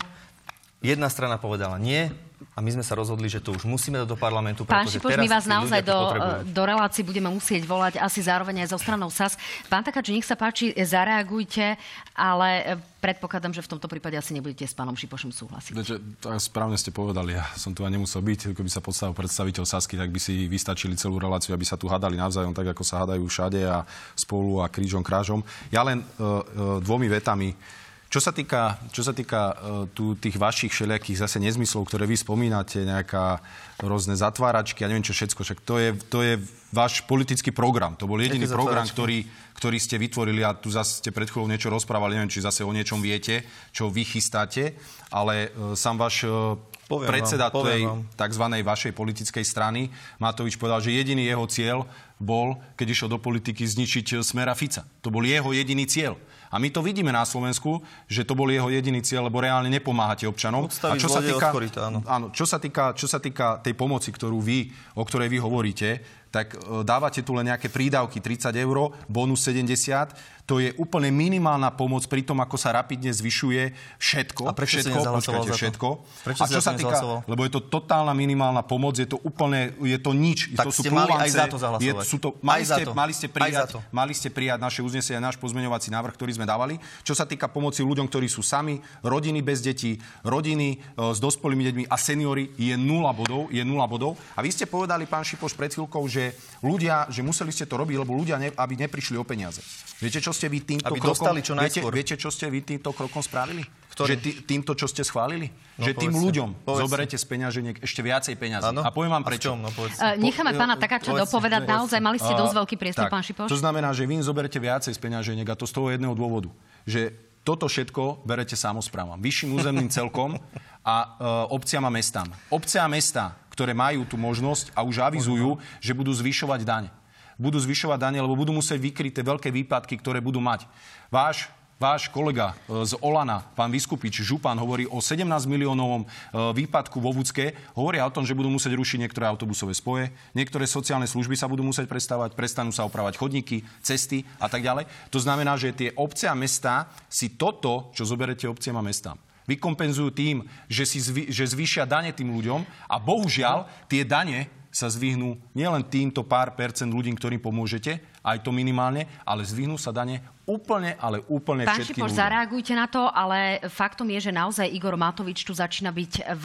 [0.84, 2.08] jedna strana povedala nie
[2.54, 5.26] a my sme sa rozhodli, že to už musíme dať do parlamentu, Pán Šipoš, my
[5.26, 5.98] vás naozaj do,
[6.46, 9.34] do relácií budeme musieť volať asi zároveň aj zo stranou SAS.
[9.66, 11.74] Pán Takáč, nech sa páči, zareagujte,
[12.14, 12.62] ale e,
[13.02, 15.74] predpokladám, že v tomto prípade asi nebudete s pánom Šipošom súhlasiť.
[15.74, 19.66] Takže, tak správne ste povedali, ja som tu aj nemusel byť, keby sa podstavil predstaviteľ
[19.66, 23.02] Sasky, tak by si vystačili celú reláciu, aby sa tu hadali navzájom, tak ako sa
[23.02, 23.82] hadajú všade a
[24.14, 25.42] spolu a krížom krážom.
[25.74, 26.38] Ja len uh, uh,
[26.78, 27.82] dvomi vetami.
[28.14, 29.54] Čo sa týka, čo sa týka uh,
[29.90, 33.42] tu, tých vašich všelijakých zase nezmyslov, ktoré vy spomínate, nejaká
[33.82, 36.38] rôzne zatváračky a neviem čo všetko, však to je, to je
[36.70, 37.98] váš politický program.
[37.98, 39.26] To bol jediný program, ktorý,
[39.58, 42.70] ktorý ste vytvorili a tu zase ste pred chvíľou niečo rozprávali, neviem, či zase o
[42.70, 43.42] niečom viete,
[43.74, 44.78] čo vy chystáte,
[45.10, 46.54] ale uh, sám váš uh,
[46.86, 47.82] Poviem predseda vám, tej
[48.14, 48.44] tzv.
[48.62, 49.90] vašej politickej strany,
[50.22, 51.78] Matovič povedal, že jediný jeho cieľ
[52.22, 54.86] bol, keď išiel do politiky, zničiť Smera Fica.
[55.02, 56.14] To bol jeho jediný cieľ.
[56.54, 60.30] A my to vidíme na Slovensku, že to bol jeho jediný cieľ, lebo reálne nepomáhate
[60.30, 60.70] občanom.
[60.70, 61.98] Odstaviť a čo sa týka, od koryta, áno.
[62.06, 65.98] áno, čo sa týka, čo sa týka tej pomoci, ktorú vy, o ktorej vy hovoríte,
[66.34, 70.34] tak e, dávate tu len nejaké prídavky 30 eur, bonus 70.
[70.44, 74.44] To je úplne minimálna pomoc pri tom, ako sa rapidne zvyšuje všetko.
[74.44, 75.88] A prečo si všetko, nezahlasoval počkajte, za všetko.
[76.20, 79.16] Prečo a si čo za sa týka, lebo je to totálna minimálna pomoc, je to
[79.24, 80.52] úplne, je to nič.
[80.52, 81.88] Tak to sú ste mali aj za to zahlasovať.
[81.88, 82.92] Je, sú to, mali, Aj za ste, to.
[82.92, 83.80] mali, ste za prijať, to.
[83.88, 86.76] mali ste prijať naše uznesenie, náš pozmeňovací návrh, ktorý sme dávali.
[87.00, 90.76] Čo sa týka pomoci ľuďom, ktorí sú sami, rodiny bez detí, rodiny e,
[91.08, 94.20] s dospelými deťmi a seniory, je nula bodov, je nula bodov.
[94.36, 96.23] A vy ste povedali, pán Šipoš, pred chvíľkou, že
[96.62, 99.60] ľudia, že museli ste to robiť, lebo ľudia, ne, aby neprišli o peniaze.
[100.00, 101.10] Viete, čo ste vy týmto Aby krokom...
[101.12, 101.92] dostali čo viete, najskôr.
[101.92, 103.64] viete, čo ste vy týmto krokom spravili?
[103.94, 104.08] Ktorý?
[104.10, 105.54] Že tý, týmto, čo ste schválili?
[105.78, 106.82] No, že tým ľuďom Povedzte.
[106.82, 108.74] zoberete z peňaženiek ešte viacej peňazí.
[108.82, 109.54] A poviem vám prečo.
[109.54, 109.62] čom?
[109.62, 109.70] No.
[109.70, 111.62] Uh, necháme Po- pána Takáča povedzte, dopovedať.
[111.62, 111.78] povedzte.
[111.78, 113.48] Naozaj mali ste dosť veľký priestor, tak, pán Šipoš.
[113.50, 116.50] To znamená, že vy im zoberete viacej z peňaženiek a to z toho jedného dôvodu.
[116.90, 120.40] Že toto všetko berete samozprávam, vyšším územným celkom
[120.80, 121.06] a e,
[121.52, 122.32] obciam a mestám.
[122.48, 126.90] Obce a mesta, ktoré majú tú možnosť a už avizujú, že budú zvyšovať dane.
[127.38, 130.66] Budú zvyšovať dane, lebo budú musieť vykryť tie veľké výpadky, ktoré budú mať.
[131.08, 136.08] Váš Váš kolega e, z Olana, pán Vyskupič, Župan, hovorí o 17 miliónovom e,
[136.54, 137.50] výpadku vo Vúcke.
[137.74, 141.66] Hovoria o tom, že budú musieť rušiť niektoré autobusové spoje, niektoré sociálne služby sa budú
[141.66, 144.86] musieť prestavať, prestanú sa opravať chodníky, cesty a tak ďalej.
[145.10, 150.10] To znamená, že tie obce a mestá si toto, čo zoberete obciam a mestám, vykompenzujú
[150.12, 150.36] tým,
[150.68, 155.86] že, si zvy, že zvýšia dane tým ľuďom a bohužiaľ tie dane sa zvyhnú nielen
[155.86, 161.24] týmto pár percent ľudí, ktorým pomôžete, aj to minimálne, ale zvyhnú sa dane úplne, ale
[161.24, 165.56] úplne Pán všetkým Šipoš, zareagujte na to, ale faktom je, že naozaj Igor Matovič tu
[165.56, 166.44] začína byť v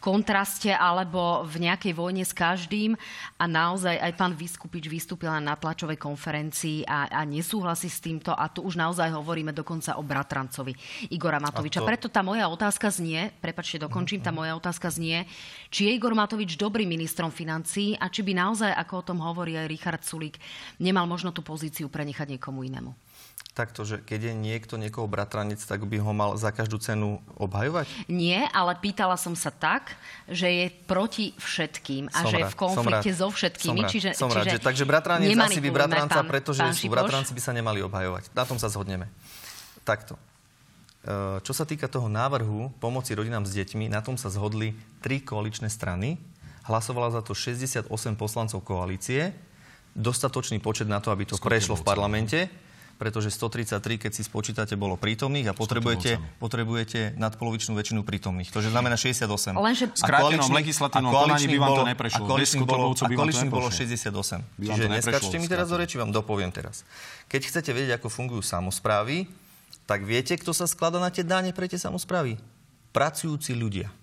[0.00, 2.96] kontraste alebo v nejakej vojne s každým
[3.36, 8.48] a naozaj aj pán Vyskupič vystúpil na tlačovej konferencii a, a nesúhlasí s týmto a
[8.48, 10.72] tu už naozaj hovoríme dokonca o bratrancovi
[11.12, 11.80] Igora Matoviča.
[11.80, 15.28] A to- Preto tá moja otázka znie, prepačte, dokončím, tá moja otázka znie,
[15.68, 19.52] či je Igor Matovič dobrým ministrom financií a či by naozaj, ako o tom hovorí
[19.52, 20.40] aj Richard Sulík,
[20.80, 22.96] nemal možno tú pozíciu prenechať niekomu inému.
[23.54, 27.90] Takto, že keď je niekto niekoho bratranec, tak by ho mal za každú cenu obhajovať?
[28.06, 29.98] Nie, ale pýtala som sa tak,
[30.30, 33.82] že je proti všetkým a Som že je rád, v konflikte so všetkými.
[33.82, 36.70] Som rád, čiže, som rád, čiže že, takže bratranec asi by bratranca, pán- pretože pán
[36.70, 36.94] sú Šipoš.
[37.02, 38.30] bratranci by sa nemali obhajovať.
[38.30, 39.10] Na tom sa zhodneme.
[39.82, 40.14] Takto.
[41.42, 45.66] čo sa týka toho návrhu pomoci rodinám s deťmi, na tom sa zhodli tri koaličné
[45.66, 46.14] strany.
[46.68, 49.32] Hlasovala za to 68 poslancov koalície.
[49.98, 52.46] Dostatočný počet na to, aby to prešlo v parlamente
[52.98, 58.50] pretože 133, keď si spočítate, bolo prítomných a potrebujete, potrebujete nadpolovičnú väčšinu prítomných.
[58.50, 59.54] To znamená 68.
[59.54, 62.24] Lenže- V skrátenom legislatívnom konaní by vám to neprešlo.
[62.26, 63.86] A koaličných bolo, a koaličných bolo neprešlo.
[63.86, 64.42] 68.
[64.58, 66.82] By vám Čiže neskačte mi teraz do reči, vám dopoviem teraz.
[67.30, 69.30] Keď chcete vedieť, ako fungujú samozprávy,
[69.86, 72.36] tak viete, kto sa skladá na tie dáne pre tie samozprávy?
[72.90, 73.94] Pracujúci ľudia.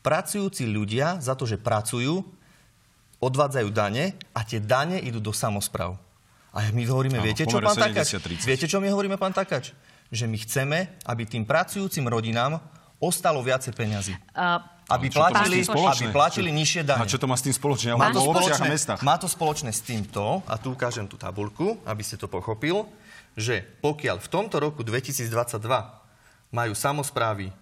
[0.00, 2.24] Pracujúci ľudia za to, že pracujú,
[3.18, 5.98] odvádzajú dane a tie dane idú do samozpráv.
[6.54, 8.18] A my hovoríme, Áno, viete čo, pán Takač?
[8.18, 8.48] 70-30.
[8.48, 9.76] Viete, čo my hovoríme, pán Takač?
[10.08, 12.58] Že my chceme, aby tým pracujúcim rodinám
[12.98, 14.14] ostalo viacej peňazí.
[14.34, 14.58] Uh,
[14.90, 16.10] Aby platili, spoločné?
[16.10, 17.04] aby platili nižšie dane.
[17.04, 17.94] A čo to má s tým spoločne?
[17.94, 22.02] Ja Má to, spoločné, má to spoločné s týmto, a tu ukážem tú tabulku, aby
[22.02, 22.88] ste to pochopil,
[23.38, 25.30] že pokiaľ v tomto roku 2022
[26.50, 27.52] majú samozprávy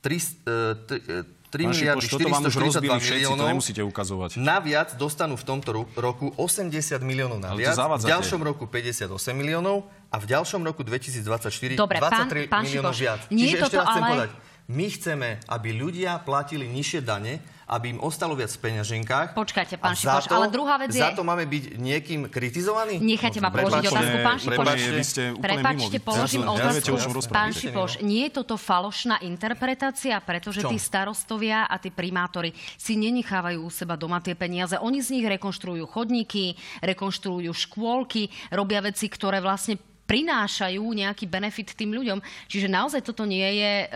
[0.00, 4.30] 3, 3 Pán miliardy Šipoš, toto vám už 442 rozbili všetci, to miliónov, nemusíte ukazovať.
[4.38, 10.16] naviac dostanú v tomto ro- roku 80 miliónov naviac, v ďalšom roku 58 miliónov a
[10.16, 13.20] v ďalšom roku 2024 Dobre, pán- 23 pán miliónov Šipoš, viac.
[13.28, 14.30] nie Čiže je ešte raz chcem ale- povedať,
[14.70, 19.38] my chceme, aby ľudia platili nižšie dane, aby im ostalo viac v peňaženkách.
[19.38, 22.98] Počkajte, pán Šipoš, ale druhá vec je- Za to máme byť niekým kritizovaní?
[22.98, 24.74] Nechajte ma položiť otázku, pán Šipoš.
[24.90, 26.98] Vy ste Prepačte, položím otázku.
[27.14, 27.30] rozprávate.
[27.30, 30.74] Pán Šipoš, nie je toto falošná interpretácia, pretože čom?
[30.74, 34.74] tí starostovia a tí primátori si nenechávajú u seba doma tie peniaze.
[34.82, 39.78] Oni z nich rekonštruujú chodníky, rekonštruujú škôlky, robia veci, ktoré vlastne
[40.10, 42.18] prinášajú nejaký benefit tým ľuďom.
[42.50, 43.88] Čiže naozaj toto nie je e,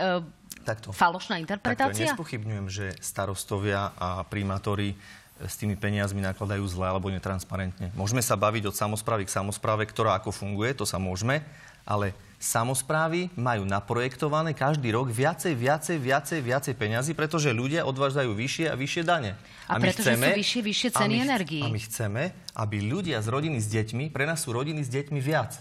[0.65, 0.89] Takto.
[0.89, 2.09] falošná Takto, interpretácia?
[2.09, 4.97] nespochybňujem, že starostovia a primátori
[5.35, 7.91] s tými peniazmi nakladajú zle alebo netransparentne.
[7.93, 11.43] Môžeme sa baviť od samozprávy k samozpráve, ktorá ako funguje, to sa môžeme,
[11.83, 18.65] ale samozprávy majú naprojektované každý rok viacej, viacej, viacej, viacej peňazí, pretože ľudia odvážajú vyššie
[18.71, 19.35] a vyššie dane.
[19.67, 21.63] A pretože sú vyššie, vyššie a ceny energií.
[21.63, 22.23] A my chceme,
[22.55, 25.59] aby ľudia z rodiny s deťmi, pre nás sú rodiny s deťmi viac.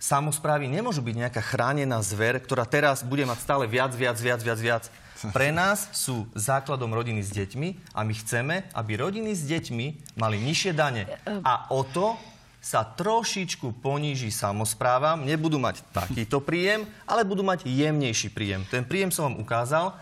[0.00, 4.56] Samozprávy nemôžu byť nejaká chránená zver, ktorá teraz bude mať stále viac, viac, viac, viac,
[4.56, 4.84] viac.
[5.28, 10.40] Pre nás sú základom rodiny s deťmi a my chceme, aby rodiny s deťmi mali
[10.40, 11.04] nižšie dane.
[11.44, 12.16] A o to
[12.64, 18.64] sa trošičku poníži samozprávam, nebudú mať takýto príjem, ale budú mať jemnejší príjem.
[18.72, 19.92] Ten príjem som vám ukázal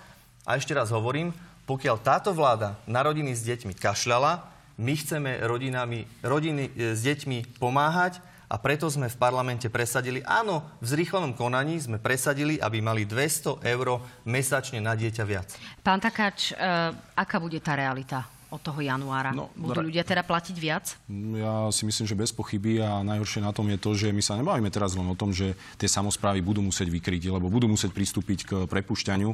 [0.46, 1.34] a ešte raz hovorím,
[1.66, 4.46] pokiaľ táto vláda na rodiny s deťmi kašľala,
[4.78, 10.64] my chceme rodinami, rodiny e, s deťmi pomáhať a preto sme v parlamente presadili, áno,
[10.80, 15.52] v zrýchlenom konaní sme presadili, aby mali 200 eur mesačne na dieťa viac.
[15.84, 16.64] Pán Takáč, e,
[17.12, 19.36] aká bude tá realita od toho januára?
[19.36, 20.96] No, Budú ľudia teda platiť viac?
[21.36, 24.40] Ja si myslím, že bez pochyby a najhoršie na tom je to, že my sa
[24.40, 28.38] nebavíme teraz len o tom, že tie samozprávy budú musieť vykryť, lebo budú musieť pristúpiť
[28.48, 29.30] k prepušťaniu.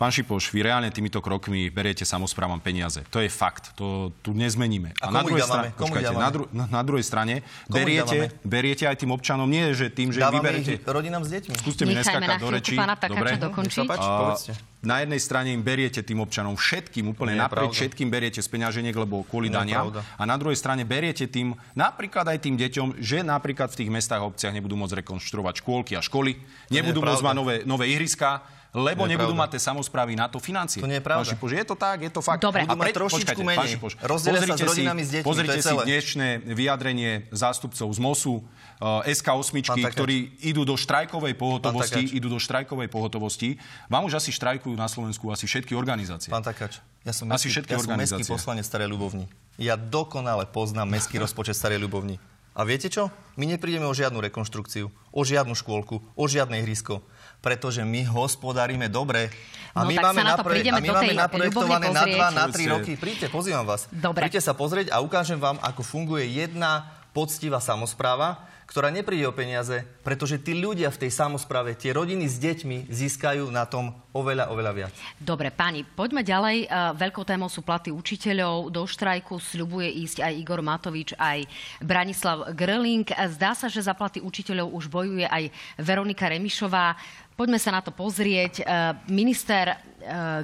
[0.00, 3.04] Pán Šipoš, vy reálne týmito krokmi beriete samozprávam peniaze.
[3.12, 3.76] To je fakt.
[3.76, 4.96] To tu nezmeníme.
[4.96, 8.96] A na komu druhej, ich počkajte, na, dru- na, na druhej strane beriete, beriete aj
[8.96, 10.80] tým občanom, nie že tým, že Dávame vyberete...
[10.80, 11.52] ich rodinám s deťmi.
[11.52, 12.80] Skúste mi neskákať na do reči.
[12.80, 13.84] pána Takáča dokončiť.
[13.84, 14.40] Páči, A
[14.80, 17.80] na jednej strane im beriete tým občanom všetkým, úplne naprieč pravda.
[17.84, 19.92] všetkým beriete z peňaženiek, lebo kvôli daniam.
[19.92, 20.00] pravda.
[20.16, 24.24] A na druhej strane beriete tým napríklad aj tým deťom, že napríklad v tých mestách
[24.24, 26.40] a obciach nebudú môcť rekonštruovať škôlky a školy,
[26.72, 28.40] nebudú môcť mať nové, nové ihriská,
[28.72, 29.42] lebo To nebudú pravda.
[29.42, 30.78] mať tie samozprávy na to financie.
[30.78, 31.26] To nie je pravda.
[31.26, 32.38] Šipoš, je to tak, je to fakt.
[32.38, 32.62] Dobre.
[32.62, 33.70] Budú mať trošičku počkajte, menej.
[33.74, 35.82] Šipoš, Rozdelia sa s pozrite si- rodinami s deťmi, Pozrite si celé.
[35.84, 39.92] dnešné vyjadrenie zástupcov z MOSu, eh, SK8, Pán Takáč.
[39.92, 43.58] ktorí idú do štrajkovej pohotovosti, idú do štrajkovej pohotovosti.
[43.86, 46.28] Vám už asi štrajkujú na Slovensku asi všetky organizácie.
[46.28, 49.26] Pán Takáč, ja som Asi mestský, všetky ja som mestský poslanec Starej Ľubovni.
[49.56, 52.22] Ja dokonale poznám mestský rozpočet Starej Ľubovni.
[52.50, 53.14] A viete čo?
[53.34, 56.98] My neprídeme o žiadnu rekonštrukciu, o žiadnu škôlku, o žiadne ihrisko.
[57.40, 59.32] Pretože my hospodárime dobre.
[59.72, 62.18] A No my máme, na napre- a my máme naprojektované na pozrieť.
[62.18, 62.70] 2, na 3 Povedzte.
[62.70, 62.92] roky.
[62.94, 63.86] Príďte, pozývam vás.
[63.88, 64.20] Dobre.
[64.20, 69.82] Príďte sa pozrieť a ukážem vám, ako funguje jedna poctivá samozpráva, ktorá nepríde o peniaze,
[70.06, 74.72] pretože tí ľudia v tej samozprave, tie rodiny s deťmi získajú na tom oveľa, oveľa
[74.78, 74.94] viac.
[75.18, 76.70] Dobre, páni, poďme ďalej.
[76.70, 78.70] E, Veľkou témou sú platy učiteľov.
[78.70, 81.50] Do štrajku sľubuje ísť aj Igor Matovič, aj
[81.82, 83.10] Branislav Gröling.
[83.34, 85.50] Zdá sa, že za platy učiteľov už bojuje aj
[85.82, 86.94] Veronika Remišová.
[87.34, 88.62] Poďme sa na to pozrieť.
[88.62, 88.64] E,
[89.10, 89.76] Minister e,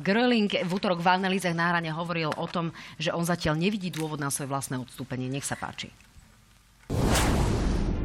[0.03, 4.35] Gröling v útorok v analýzach náhrania hovoril o tom, že on zatiaľ nevidí dôvod na
[4.35, 5.31] svoje vlastné odstúpenie.
[5.31, 5.95] Nech sa páči.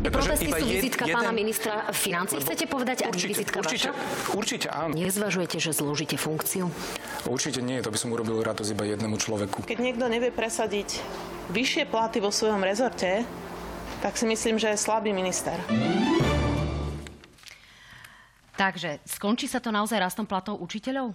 [0.02, 3.88] Protesty iba sú vizitka jeden- pána ministra financí, Lebo chcete povedať, ak určite, vizitka určite,
[3.94, 4.34] vaša?
[4.34, 4.94] určite áno.
[4.98, 6.66] Nezvažujete, že zložíte funkciu?
[7.30, 9.62] Určite nie, to by som urobil radosť iba jednému človeku.
[9.70, 10.98] Keď niekto nevie presadiť
[11.54, 13.22] vyššie platy vo svojom rezorte,
[14.02, 15.54] tak si myslím, že je slabý minister.
[18.58, 21.14] Takže skončí sa to naozaj rastom platov učiteľov?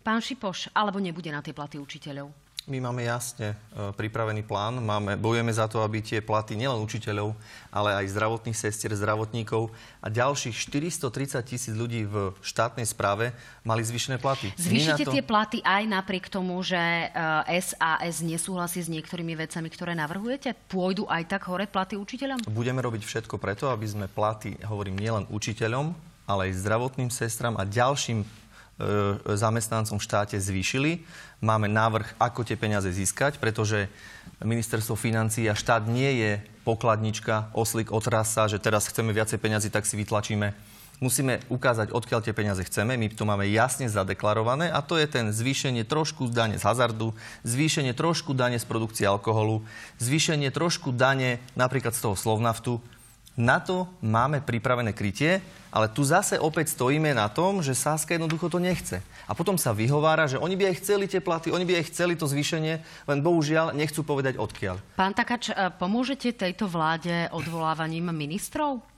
[0.00, 2.45] Pán Šipoš, alebo nebude na tie platy učiteľov?
[2.66, 4.82] My máme jasne e, pripravený plán.
[4.82, 7.38] Máme, bojujeme za to, aby tie platy nielen učiteľov,
[7.70, 9.70] ale aj zdravotných sestier, zdravotníkov
[10.02, 13.30] a ďalších 430 tisíc ľudí v štátnej správe
[13.62, 14.50] mali zvýšené platy.
[14.58, 15.14] Zvýšite to...
[15.14, 16.74] tie platy aj napriek tomu, že
[17.62, 20.58] SAS e, nesúhlasí s niektorými vecami, ktoré navrhujete?
[20.66, 22.50] Pôjdu aj tak hore platy učiteľom?
[22.50, 25.94] Budeme robiť všetko preto, aby sme platy, hovorím, nielen učiteľom,
[26.26, 28.26] ale aj zdravotným sestram a ďalším
[29.24, 31.04] zamestnancom v štáte zvýšili.
[31.40, 33.88] Máme návrh, ako tie peniaze získať, pretože
[34.44, 36.32] ministerstvo financií a štát nie je
[36.64, 40.52] pokladnička, oslík otrasa, že teraz chceme viacej peniazy, tak si vytlačíme.
[40.96, 42.96] Musíme ukázať, odkiaľ tie peniaze chceme.
[42.96, 47.12] My to máme jasne zadeklarované a to je ten zvýšenie trošku dane z hazardu,
[47.44, 49.60] zvýšenie trošku dane z produkcie alkoholu,
[50.00, 52.80] zvýšenie trošku dane napríklad z toho slovnaftu,
[53.36, 58.48] na to máme pripravené krytie, ale tu zase opäť stojíme na tom, že Saska jednoducho
[58.48, 59.04] to nechce.
[59.28, 62.16] A potom sa vyhovára, že oni by aj chceli tie platy, oni by aj chceli
[62.16, 64.80] to zvýšenie, len bohužiaľ nechcú povedať odkiaľ.
[64.96, 68.95] Pán Takač, pomôžete tejto vláde odvolávaním ministrov?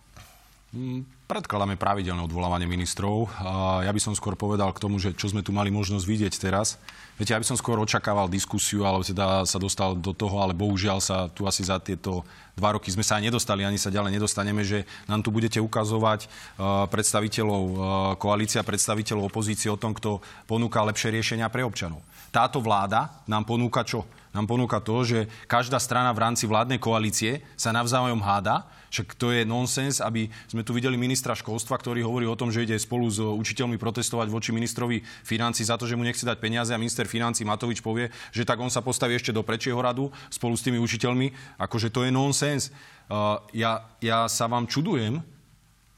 [0.68, 3.32] Mm, predkladáme pravidelné odvolávanie ministrov.
[3.80, 6.76] Ja by som skôr povedal k tomu, že čo sme tu mali možnosť vidieť teraz.
[7.16, 11.00] Viete, ja by som skôr očakával diskusiu, alebo teda sa dostal do toho, ale bohužiaľ
[11.00, 12.20] sa tu asi za tieto
[12.52, 16.84] dva roky sme sa nedostali, ani sa ďalej nedostaneme, že nám tu budete ukazovať uh,
[16.92, 17.78] predstaviteľov uh,
[18.20, 22.04] koalícia, predstaviteľov opozície o tom, kto ponúka lepšie riešenia pre občanov.
[22.28, 24.04] Táto vláda nám ponúka čo?
[24.38, 29.34] Nám ponúka to, že každá strana v rámci vládnej koalície sa navzájom háda, však to
[29.34, 33.10] je nonsens, aby sme tu videli ministra školstva, ktorý hovorí o tom, že ide spolu
[33.10, 37.10] s učiteľmi protestovať voči ministrovi financí za to, že mu nechce dať peniaze a minister
[37.10, 40.78] financí Matovič povie, že tak on sa postaví ešte do prečieho radu spolu s tými
[40.78, 41.58] učiteľmi.
[41.58, 42.70] Akože to je nonsens.
[43.10, 45.18] Uh, ja, ja sa vám čudujem,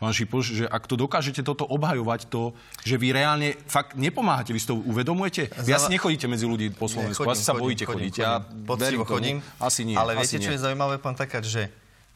[0.00, 2.56] pán Šipoš, že ak to dokážete toto obhajovať, to,
[2.88, 5.52] že vy reálne fakt nepomáhate, vy si to uvedomujete?
[5.60, 8.14] Vy asi nechodíte medzi ľudí po Slovensku, asi sa bojíte chodiť.
[8.16, 9.36] Ja chodím, chodím.
[9.60, 10.00] Asi nie.
[10.00, 10.56] Ale asi viete, čo nie.
[10.56, 11.62] je zaujímavé, pán Takáč, že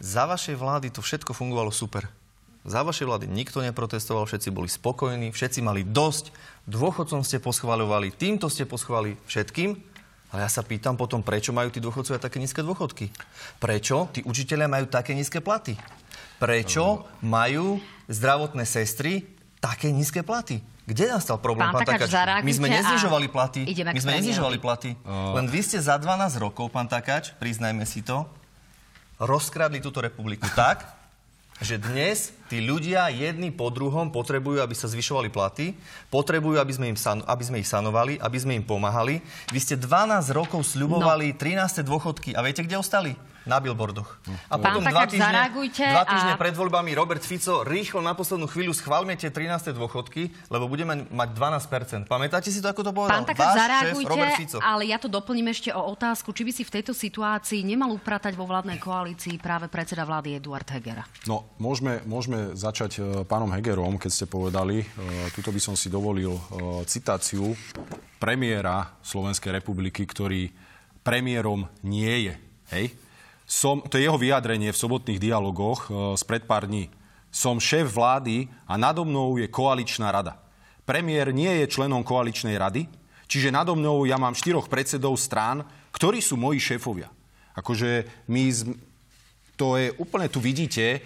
[0.01, 2.09] za vašej vlády to všetko fungovalo super.
[2.65, 6.33] Za vašej vlády nikto neprotestoval, všetci boli spokojní, všetci mali dosť,
[6.65, 9.77] dôchodcom ste poschvaľovali, týmto ste poschválili všetkým,
[10.33, 13.13] ale ja sa pýtam potom, prečo majú tí dôchodcovia také nízke dôchodky?
[13.63, 15.79] Prečo tí učiteľia majú také nízke platy?
[16.39, 17.79] Prečo majú
[18.11, 19.25] zdravotné sestry
[19.63, 20.61] také nízke platy?
[20.85, 22.13] Kde nastal problém, pán, pán Takáč?
[22.45, 23.65] My sme neznižovali platy.
[23.65, 24.93] My sme neznižovali platy.
[25.01, 25.33] Uh...
[25.41, 28.29] Len vy ste za 12 rokov, pán Takáč, priznajme si to,
[29.17, 30.85] rozkradli túto republiku tak,
[31.63, 35.73] že dnes tí ľudia jedni po druhom potrebujú, aby sa zvyšovali platy,
[36.13, 39.25] potrebujú, aby sme, im san- aby sme ich sanovali, aby sme im pomáhali.
[39.55, 41.39] Vy ste 12 rokov sľubovali no.
[41.41, 41.81] 13.
[41.81, 43.15] dôchodky a viete, kde ostali?
[43.45, 44.09] Na billboardoch.
[44.49, 45.53] A Pán potom dva týždne,
[45.93, 46.41] dva týždne a...
[46.41, 49.77] pred voľbami Robert Fico rýchlo na poslednú chvíľu schválme tie 13.
[49.77, 52.09] dôchodky, lebo budeme mať 12%.
[52.09, 53.21] Pamätáte si to, ako to povedal?
[53.21, 54.59] Pán Takáč, zareagujte, Robert Fico.
[54.65, 58.33] ale ja to doplním ešte o otázku, či by si v tejto situácii nemal upratať
[58.33, 61.05] vo vládnej koalícii práve predseda vlády Eduard Hegera.
[61.29, 64.81] No, môžeme, môžeme začať uh, pánom Hegerom, keď ste povedali.
[64.81, 67.53] Uh, tuto by som si dovolil uh, citáciu
[68.17, 70.49] premiéra Slovenskej republiky, ktorý
[71.05, 72.35] premiérom nie je.
[72.73, 73.04] Hej?
[73.55, 76.91] Som, to je jeho vyjadrenie v sobotných dialogoch e, spred pár dní.
[77.31, 80.43] Som šéf vlády a nado mnou je koaličná rada.
[80.83, 82.91] Premiér nie je členom koaličnej rady,
[83.31, 85.63] čiže nado mnou ja mám štyroch predsedov strán,
[85.95, 87.07] ktorí sú moji šéfovia.
[87.55, 88.43] Akože my,
[89.55, 90.99] to je úplne, tu vidíte,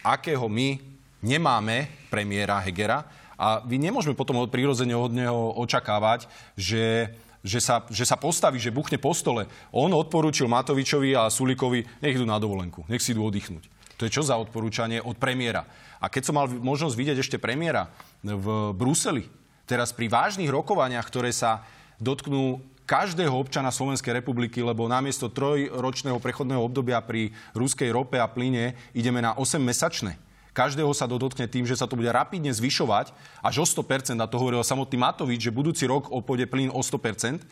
[0.00, 0.80] akého my
[1.20, 3.04] nemáme premiéra Hegera
[3.36, 6.24] a vy nemôžeme potom prirodzene od neho očakávať,
[6.56, 9.50] že že sa, že sa postaví, že buchne po stole.
[9.74, 13.66] On odporúčil Matovičovi a Sulikovi, nech idú na dovolenku, nech si idú oddychnúť.
[13.98, 15.66] To je čo za odporúčanie od premiéra?
[16.02, 17.90] A keď som mal možnosť vidieť ešte premiéra
[18.22, 19.26] v Bruseli,
[19.66, 21.62] teraz pri vážnych rokovaniach, ktoré sa
[22.02, 28.74] dotknú každého občana Slovenskej republiky, lebo namiesto trojročného prechodného obdobia pri ruskej rope a plyne
[28.90, 33.66] ideme na 8-mesačné každého sa dotkne tým, že sa to bude rapidne zvyšovať až o
[33.66, 37.42] 100%, a to hovoril samotný Matovič, že budúci rok pôjde plyn o 100%,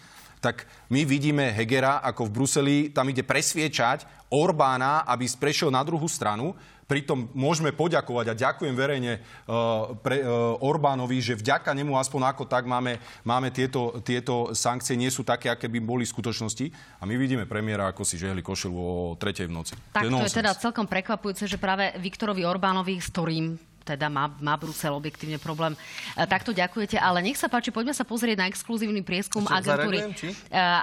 [0.40, 6.08] tak my vidíme Hegera, ako v Bruseli tam ide presviečať Orbána, aby prešiel na druhú
[6.08, 6.56] stranu
[6.90, 12.50] Pritom môžeme poďakovať a ďakujem verejne uh, pre, uh, Orbánovi, že vďaka nemu aspoň ako
[12.50, 16.66] tak máme, máme tieto, tieto sankcie, nie sú také, aké by boli v skutočnosti.
[16.98, 19.78] A my vidíme premiéra, ako si žehli košelu o tretej v noci.
[19.94, 24.06] Tak to je, to je teda celkom prekvapujúce, že práve Viktorovi Orbánovi, s ktorým teda
[24.12, 25.74] má, má Brusel objektívne problém.
[25.74, 29.98] E, takto ďakujete, ale nech sa páči, poďme sa pozrieť na exkluzívny prieskum Ešte agentúry.
[30.00, 30.34] E,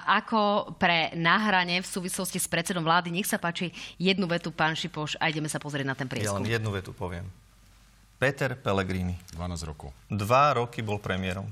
[0.06, 3.14] ako pre náhranie v súvislosti s predsedom vlády.
[3.14, 3.72] Nech sa páči
[4.02, 6.38] jednu vetu, pán Šipoš, a ideme sa pozrieť na ten prieskum.
[6.38, 7.30] Ja len jednu vetu poviem.
[8.18, 9.14] Peter Pellegrini.
[9.38, 9.94] 12 rokov.
[10.10, 11.46] Dva roky bol premiérom.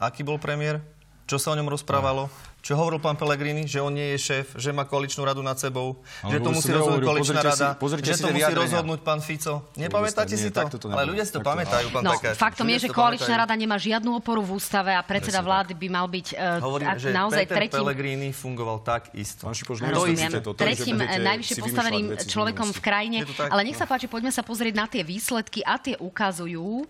[0.00, 0.80] Aký bol premiér?
[1.26, 2.30] Čo sa o ňom rozprávalo?
[2.62, 3.62] Čo hovoril pán Pellegrini?
[3.66, 6.70] Že on nie je šéf, že má koaličnú radu nad sebou, Ale že to musí
[6.74, 9.70] rozhodnúť koaličná si- rada, pozrite že si to musí rozhodnúť pán Fico.
[9.78, 10.66] Nepamätáte si to?
[10.66, 12.34] takto to Ale ľudia si to Takto- pamätajú, pán No, Takáč.
[12.38, 15.88] faktom je, si že koaličná rada nemá žiadnu oporu v ústave a predseda vlády by
[15.90, 19.46] mal byť uh, Hovorím, že naozaj Peter tretím Pellegrini fungoval tak isto.
[19.46, 23.18] Pán Šipoš, že Tretím eh, najvyššie si postaveným človekom v krajine.
[23.46, 23.82] Ale nech no.
[23.82, 26.82] sa páči, poďme sa pozrieť na tie výsledky a tie ukazujú,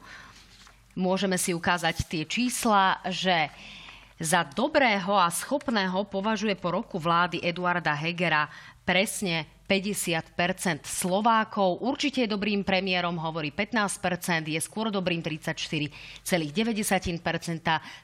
[0.97, 3.53] môžeme si ukázať tie čísla, že
[4.21, 8.49] za dobrého a schopného považuje po roku vlády Eduarda Hegera.
[8.87, 11.83] Presne 50% Slovákov.
[11.83, 16.23] Určite dobrým premiérom, hovorí 15% je skôr dobrým 34,9%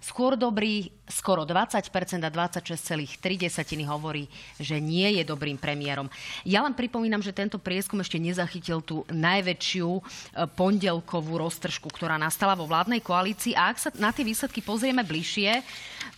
[0.02, 1.92] skôr dobrý skoro 20%
[2.26, 4.26] a 26,3 hovorí,
[4.58, 6.10] že nie je dobrým premiérom.
[6.42, 10.02] Ja len pripomínam, že tento prieskum ešte nezachytil tú najväčšiu e,
[10.56, 13.54] pondelkovú roztržku, ktorá nastala vo vládnej koalícii.
[13.54, 15.62] A ak sa na tie výsledky pozrieme bližšie,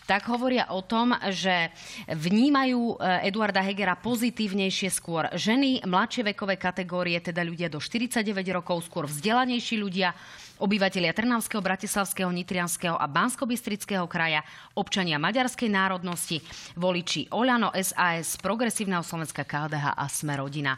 [0.04, 1.72] tak hovoria o tom, že
[2.12, 8.20] vnímajú e, Eduarda Hegera pozitívnejšie skôr ženy, mladšie vekové kategórie, teda ľudia do 49
[8.52, 10.12] rokov, skôr vzdelanejší ľudia,
[10.60, 14.44] obyvatelia Trnavského, Bratislavského, Nitrianského a Banskobystrického kraja,
[14.76, 16.44] občania maďarskej národnosti,
[16.76, 20.76] voliči Oľano, SAS, Progresívneho Slovenska, KDH a Sme rodina.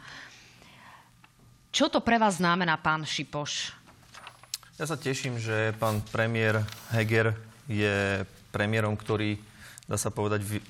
[1.67, 3.75] Čo to pre vás znamená, pán Šipoš?
[4.79, 6.63] Ja sa teším, že pán premiér
[6.93, 7.33] Heger
[7.65, 9.39] je premiérom, ktorý,
[9.87, 10.65] dá sa povedať, vi-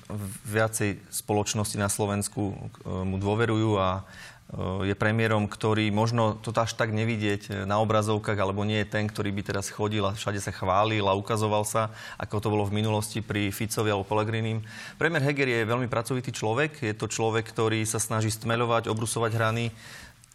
[0.46, 2.54] viacej spoločnosti na Slovensku e,
[2.86, 8.62] mu dôverujú a e, je premiérom, ktorý možno to až tak nevidieť na obrazovkách, alebo
[8.62, 12.36] nie je ten, ktorý by teraz chodil a všade sa chválil a ukazoval sa, ako
[12.38, 14.62] to bolo v minulosti pri Ficovi alebo Pelegrinim.
[14.96, 16.82] Premiér Heger je veľmi pracovitý človek.
[16.82, 19.74] Je to človek, ktorý sa snaží stmeľovať, obrusovať hrany,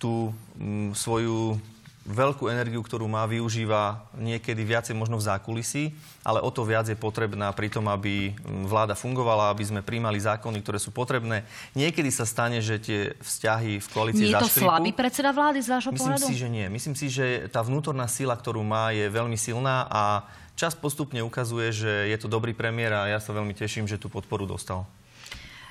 [0.03, 1.55] tú mm, svoju
[2.03, 6.99] veľkú energiu, ktorú má, využíva niekedy viacej možno v zákulisí, ale o to viac je
[6.99, 8.35] potrebná pri tom, aby
[8.67, 11.47] vláda fungovala, aby sme príjmali zákony, ktoré sú potrebné.
[11.79, 14.67] Niekedy sa stane, že tie vzťahy v koalícii Nie je to zaškripu.
[14.67, 16.25] slabý predseda vlády z vášho Myslím pohľadu?
[16.27, 16.65] si, že nie.
[16.67, 20.27] Myslím si, že tá vnútorná sila, ktorú má, je veľmi silná a
[20.59, 24.11] čas postupne ukazuje, že je to dobrý premiér a ja sa veľmi teším, že tú
[24.11, 24.83] podporu dostal.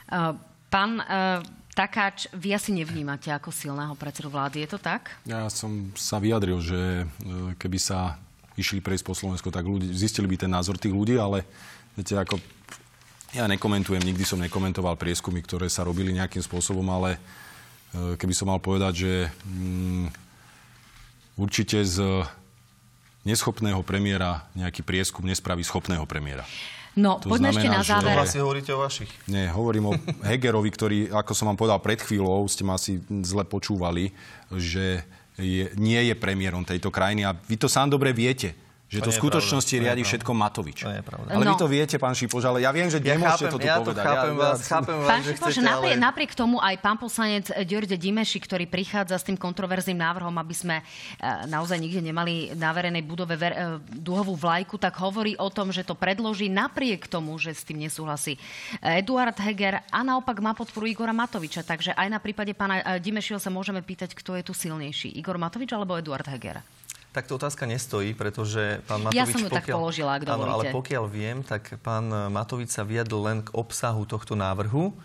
[0.08, 0.32] Uh,
[0.72, 5.16] Pán uh, Takáč, vy asi nevnímate ako silného predsedu vlády, je to tak?
[5.24, 8.20] Ja som sa vyjadril, že e, keby sa
[8.60, 11.48] išli prejsť po Slovensku, tak ľudí, zistili by ten názor tých ľudí, ale
[11.96, 12.36] viete, ako
[13.32, 18.52] ja nekomentujem, nikdy som nekomentoval prieskumy, ktoré sa robili nejakým spôsobom, ale e, keby som
[18.52, 19.12] mal povedať, že
[19.48, 20.06] mm,
[21.40, 22.20] určite z
[23.24, 26.44] neschopného premiéra nejaký prieskum nespraví schopného premiéra.
[26.92, 28.16] No, To poďme ešte na že- záver.
[28.20, 29.08] Asi hovoríte o vašich.
[29.24, 33.48] Nie, hovorím o Hegerovi, ktorý, ako som vám povedal pred chvíľou, ste ma asi zle
[33.48, 34.12] počúvali,
[34.52, 35.00] že
[35.40, 38.52] je, nie je premiérom tejto krajiny a vy to sám dobre viete.
[38.92, 39.80] Že To to, v skutočnosti pravda.
[39.80, 40.78] To riadi všetko Matovič.
[40.78, 41.28] To je pravda.
[41.32, 41.56] Ale vy No.
[41.56, 43.80] to viete, pán Šipoš, ale ja viem, že Ja nemôžete chápem, to tu ja to
[43.82, 44.04] povedať.
[44.04, 46.04] chápem vás, chápem vás, Pán že Šipoš, chcete, napriek, ale...
[46.04, 50.76] napriek tomu aj pán poslanec Ďorde Dimeši, ktorý prichádza s tým kontroverzným návrhom, aby sme
[50.76, 50.84] e,
[51.48, 53.60] naozaj nikde nemali na verejnej budove ver, e,
[53.96, 58.36] duhovú vlajku, tak hovorí o tom, že to predloží napriek tomu, že s tým nesúhlasí
[58.78, 61.62] Eduard Heger a naopak má podporu Igora Matoviča.
[61.62, 65.16] Takže aj na prípade pána e, Dimešiho sa môžeme pýtať, kto je tu silnejší.
[65.16, 66.60] Igor Matovič alebo Eduard Heger?
[67.12, 69.20] Takto otázka nestojí, pretože pán Matovič...
[69.20, 70.76] Ja som ju tak položila, ak Áno, ale dovolíte.
[70.80, 74.96] pokiaľ viem, tak pán Matovič sa vyjadl len k obsahu tohto návrhu,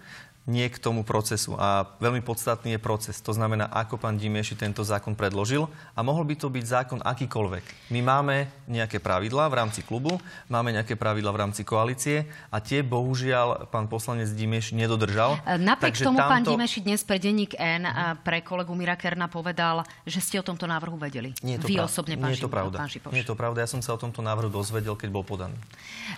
[0.48, 1.60] nie k tomu procesu.
[1.60, 3.20] A veľmi podstatný je proces.
[3.20, 5.68] To znamená, ako pán Dimieši tento zákon predložil.
[5.92, 7.92] A mohol by to byť zákon akýkoľvek.
[7.92, 10.16] My máme nejaké pravidlá v rámci klubu,
[10.48, 15.36] máme nejaké pravidlá v rámci koalície a tie bohužiaľ pán poslanec Dimieš nedodržal.
[15.44, 17.84] E, Napriek Takže tomu pán tamto- Dimeši dnes pre denník N
[18.24, 21.36] pre kolegu Mira Kerna povedal, že ste o tomto návrhu vedeli.
[21.44, 21.92] Nie je to Vy pravda.
[21.92, 22.76] osobne, pán, Nie je to pravda.
[22.80, 23.12] pán Šipoš.
[23.12, 23.60] Nie je to pravda.
[23.68, 25.60] Ja som sa o tomto návrhu dozvedel, keď bol podaný.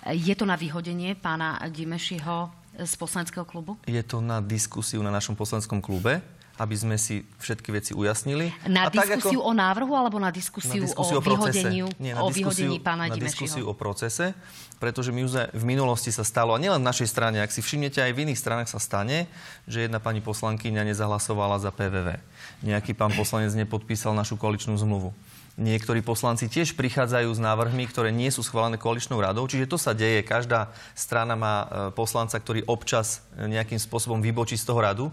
[0.05, 3.75] Je to na vyhodenie pána Dimešiho z poslaneckého klubu?
[3.84, 6.23] Je to na diskusiu na našom poslanskom klube,
[6.59, 8.51] aby sme si všetky veci ujasnili.
[8.67, 11.88] Na A tak diskusiu ako- o návrhu alebo na na diskusiu, diskusiu o, o, vyhodeniu,
[11.97, 14.36] Nie, na o diskusiu, vyhodení pána na diskusiu o procese,
[14.77, 18.03] pretože my už v minulosti sa stalo, a nielen v našej strane, ak si všimnete,
[18.03, 19.32] aj v iných stranách sa stane,
[19.71, 22.19] že jedna pani poslankyňa nezahlasovala za PVV.
[22.61, 25.15] Nejaký pán poslanec nepodpísal našu koaličnú zmluvu.
[25.60, 29.91] Niektorí poslanci tiež prichádzajú s návrhmi, ktoré nie sú schválené koaličnou radou, čiže to sa
[29.91, 30.24] deje.
[30.24, 35.05] Každá strana má e, poslanca, ktorý občas e, nejakým spôsobom vybočí z toho radu.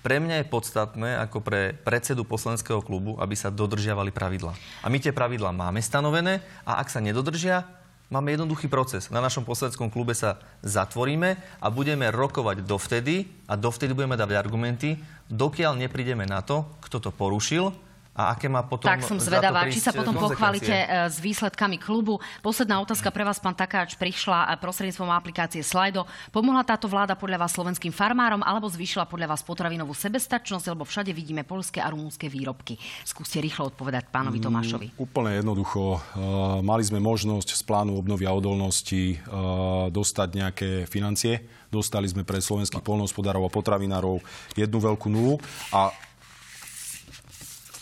[0.00, 4.56] Pre mňa je podstatné, ako pre predsedu poslaneckého klubu, aby sa dodržiavali pravidla.
[4.80, 7.68] A my tie pravidla máme stanovené a ak sa nedodržia,
[8.08, 9.12] máme jednoduchý proces.
[9.12, 14.96] Na našom poslaneckom klube sa zatvoríme a budeme rokovať dovtedy a dovtedy budeme dávať argumenty,
[15.28, 19.78] dokiaľ neprídeme na to, kto to porušil a aké má potom Tak som zvedavá, či
[19.78, 22.18] sa potom pochválite e, s výsledkami klubu.
[22.42, 26.04] Posledná otázka pre vás, pán Takáč, prišla e, prostredníctvom aplikácie Slido.
[26.34, 31.14] Pomohla táto vláda podľa vás slovenským farmárom alebo zvýšila podľa vás potravinovú sebestačnosť, lebo všade
[31.14, 32.76] vidíme poľské a rumúnske výrobky.
[33.06, 34.98] Skúste rýchlo odpovedať pánovi Tomášovi.
[34.98, 35.80] Úplne jednoducho.
[35.96, 41.46] Uh, mali sme možnosť z plánu obnovy a odolnosti uh, dostať nejaké financie.
[41.70, 44.18] Dostali sme pre slovenských polnohospodárov a potravinárov
[44.58, 45.38] jednu veľkú nulu
[45.70, 45.94] a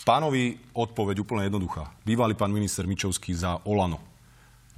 [0.03, 1.91] pánovi odpoveď úplne jednoduchá.
[2.03, 4.09] Bývalý pán minister Mičovský za Olano.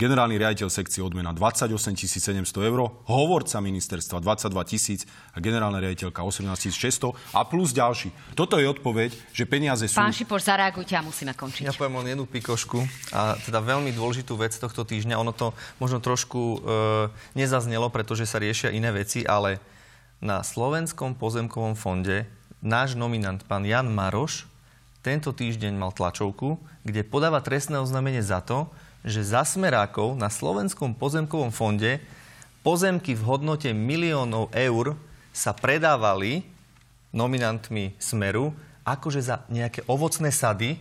[0.01, 6.73] Generálny riaditeľ sekcie odmena 28 700 eur, hovorca ministerstva 22 tisíc a generálna riaditeľka 18
[6.73, 8.09] 600 a plus ďalší.
[8.33, 10.01] Toto je odpoveď, že peniaze sú...
[10.01, 11.69] Pán Šipoš, zareagujte a musíme končiť.
[11.69, 12.81] Ja poviem len jednu pikošku
[13.13, 15.21] a teda veľmi dôležitú vec tohto týždňa.
[15.21, 16.57] Ono to možno trošku e,
[17.37, 19.61] nezaznelo, pretože sa riešia iné veci, ale
[20.17, 22.25] na Slovenskom pozemkovom fonde
[22.65, 24.49] náš nominant, pán Jan Maroš,
[25.01, 28.69] tento týždeň mal tlačovku, kde podáva trestné oznámenie za to,
[29.01, 31.97] že za smerákov na Slovenskom pozemkovom fonde
[32.61, 34.93] pozemky v hodnote miliónov eur
[35.33, 36.45] sa predávali
[37.09, 38.53] nominantmi Smeru
[38.85, 40.77] akože za nejaké ovocné sady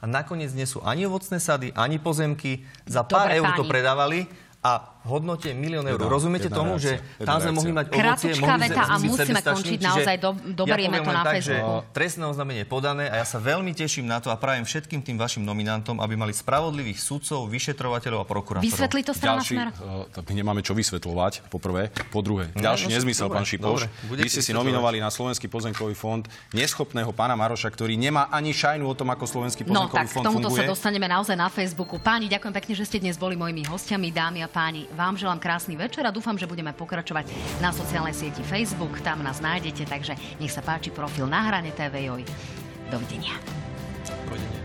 [0.00, 2.64] a nakoniec nie sú ani ovocné sady, ani pozemky.
[2.88, 4.26] Za pár Dobre, eur to predávali
[4.64, 5.96] a v hodnote milión eur.
[5.96, 8.94] Jedna- Rozumiete jedna tomu, reakcia, že tam sme mohli mať ovocie, Kratučká mohli veta a
[8.96, 9.78] musíme končiť.
[9.80, 11.72] Naozaj do- doberieme poviem to na tak, Facebooku.
[11.80, 15.16] Že trestné oznámenie podané a ja sa veľmi teším na to a prajem všetkým tým
[15.16, 18.66] vašim nominantom, aby mali spravodlivých sudcov, vyšetrovateľov a prokurátorov.
[18.66, 19.68] Vysvetlí to strana Ďalší, Smer?
[19.74, 21.88] uh, tak my nemáme čo vysvetľovať, po prvé.
[22.10, 23.80] Po druhé, No, ďalší no, nezmysel, dobre, pán Šipoš.
[24.04, 26.20] dobre, Vy ste si nominovali na Slovenský pozemkový fond
[26.52, 30.12] neschopného pána Maroša, ktorý nemá ani šajnu o tom, ako Slovenský No pozemkový tak k
[30.12, 30.60] fond tomuto funguje.
[30.60, 31.96] sa dostaneme naozaj na Facebooku.
[31.96, 34.89] Páni, ďakujem pekne, že ste dnes boli mojimi hostiami, dámy a páni.
[34.90, 37.30] Vám želám krásny večer a dúfam, že budeme pokračovať
[37.62, 38.98] na sociálnej sieti Facebook.
[39.06, 42.26] Tam nás nájdete, takže nech sa páči profil na hrane TVJ.
[42.90, 43.38] Dovidenia.
[44.26, 44.59] Dovidenia.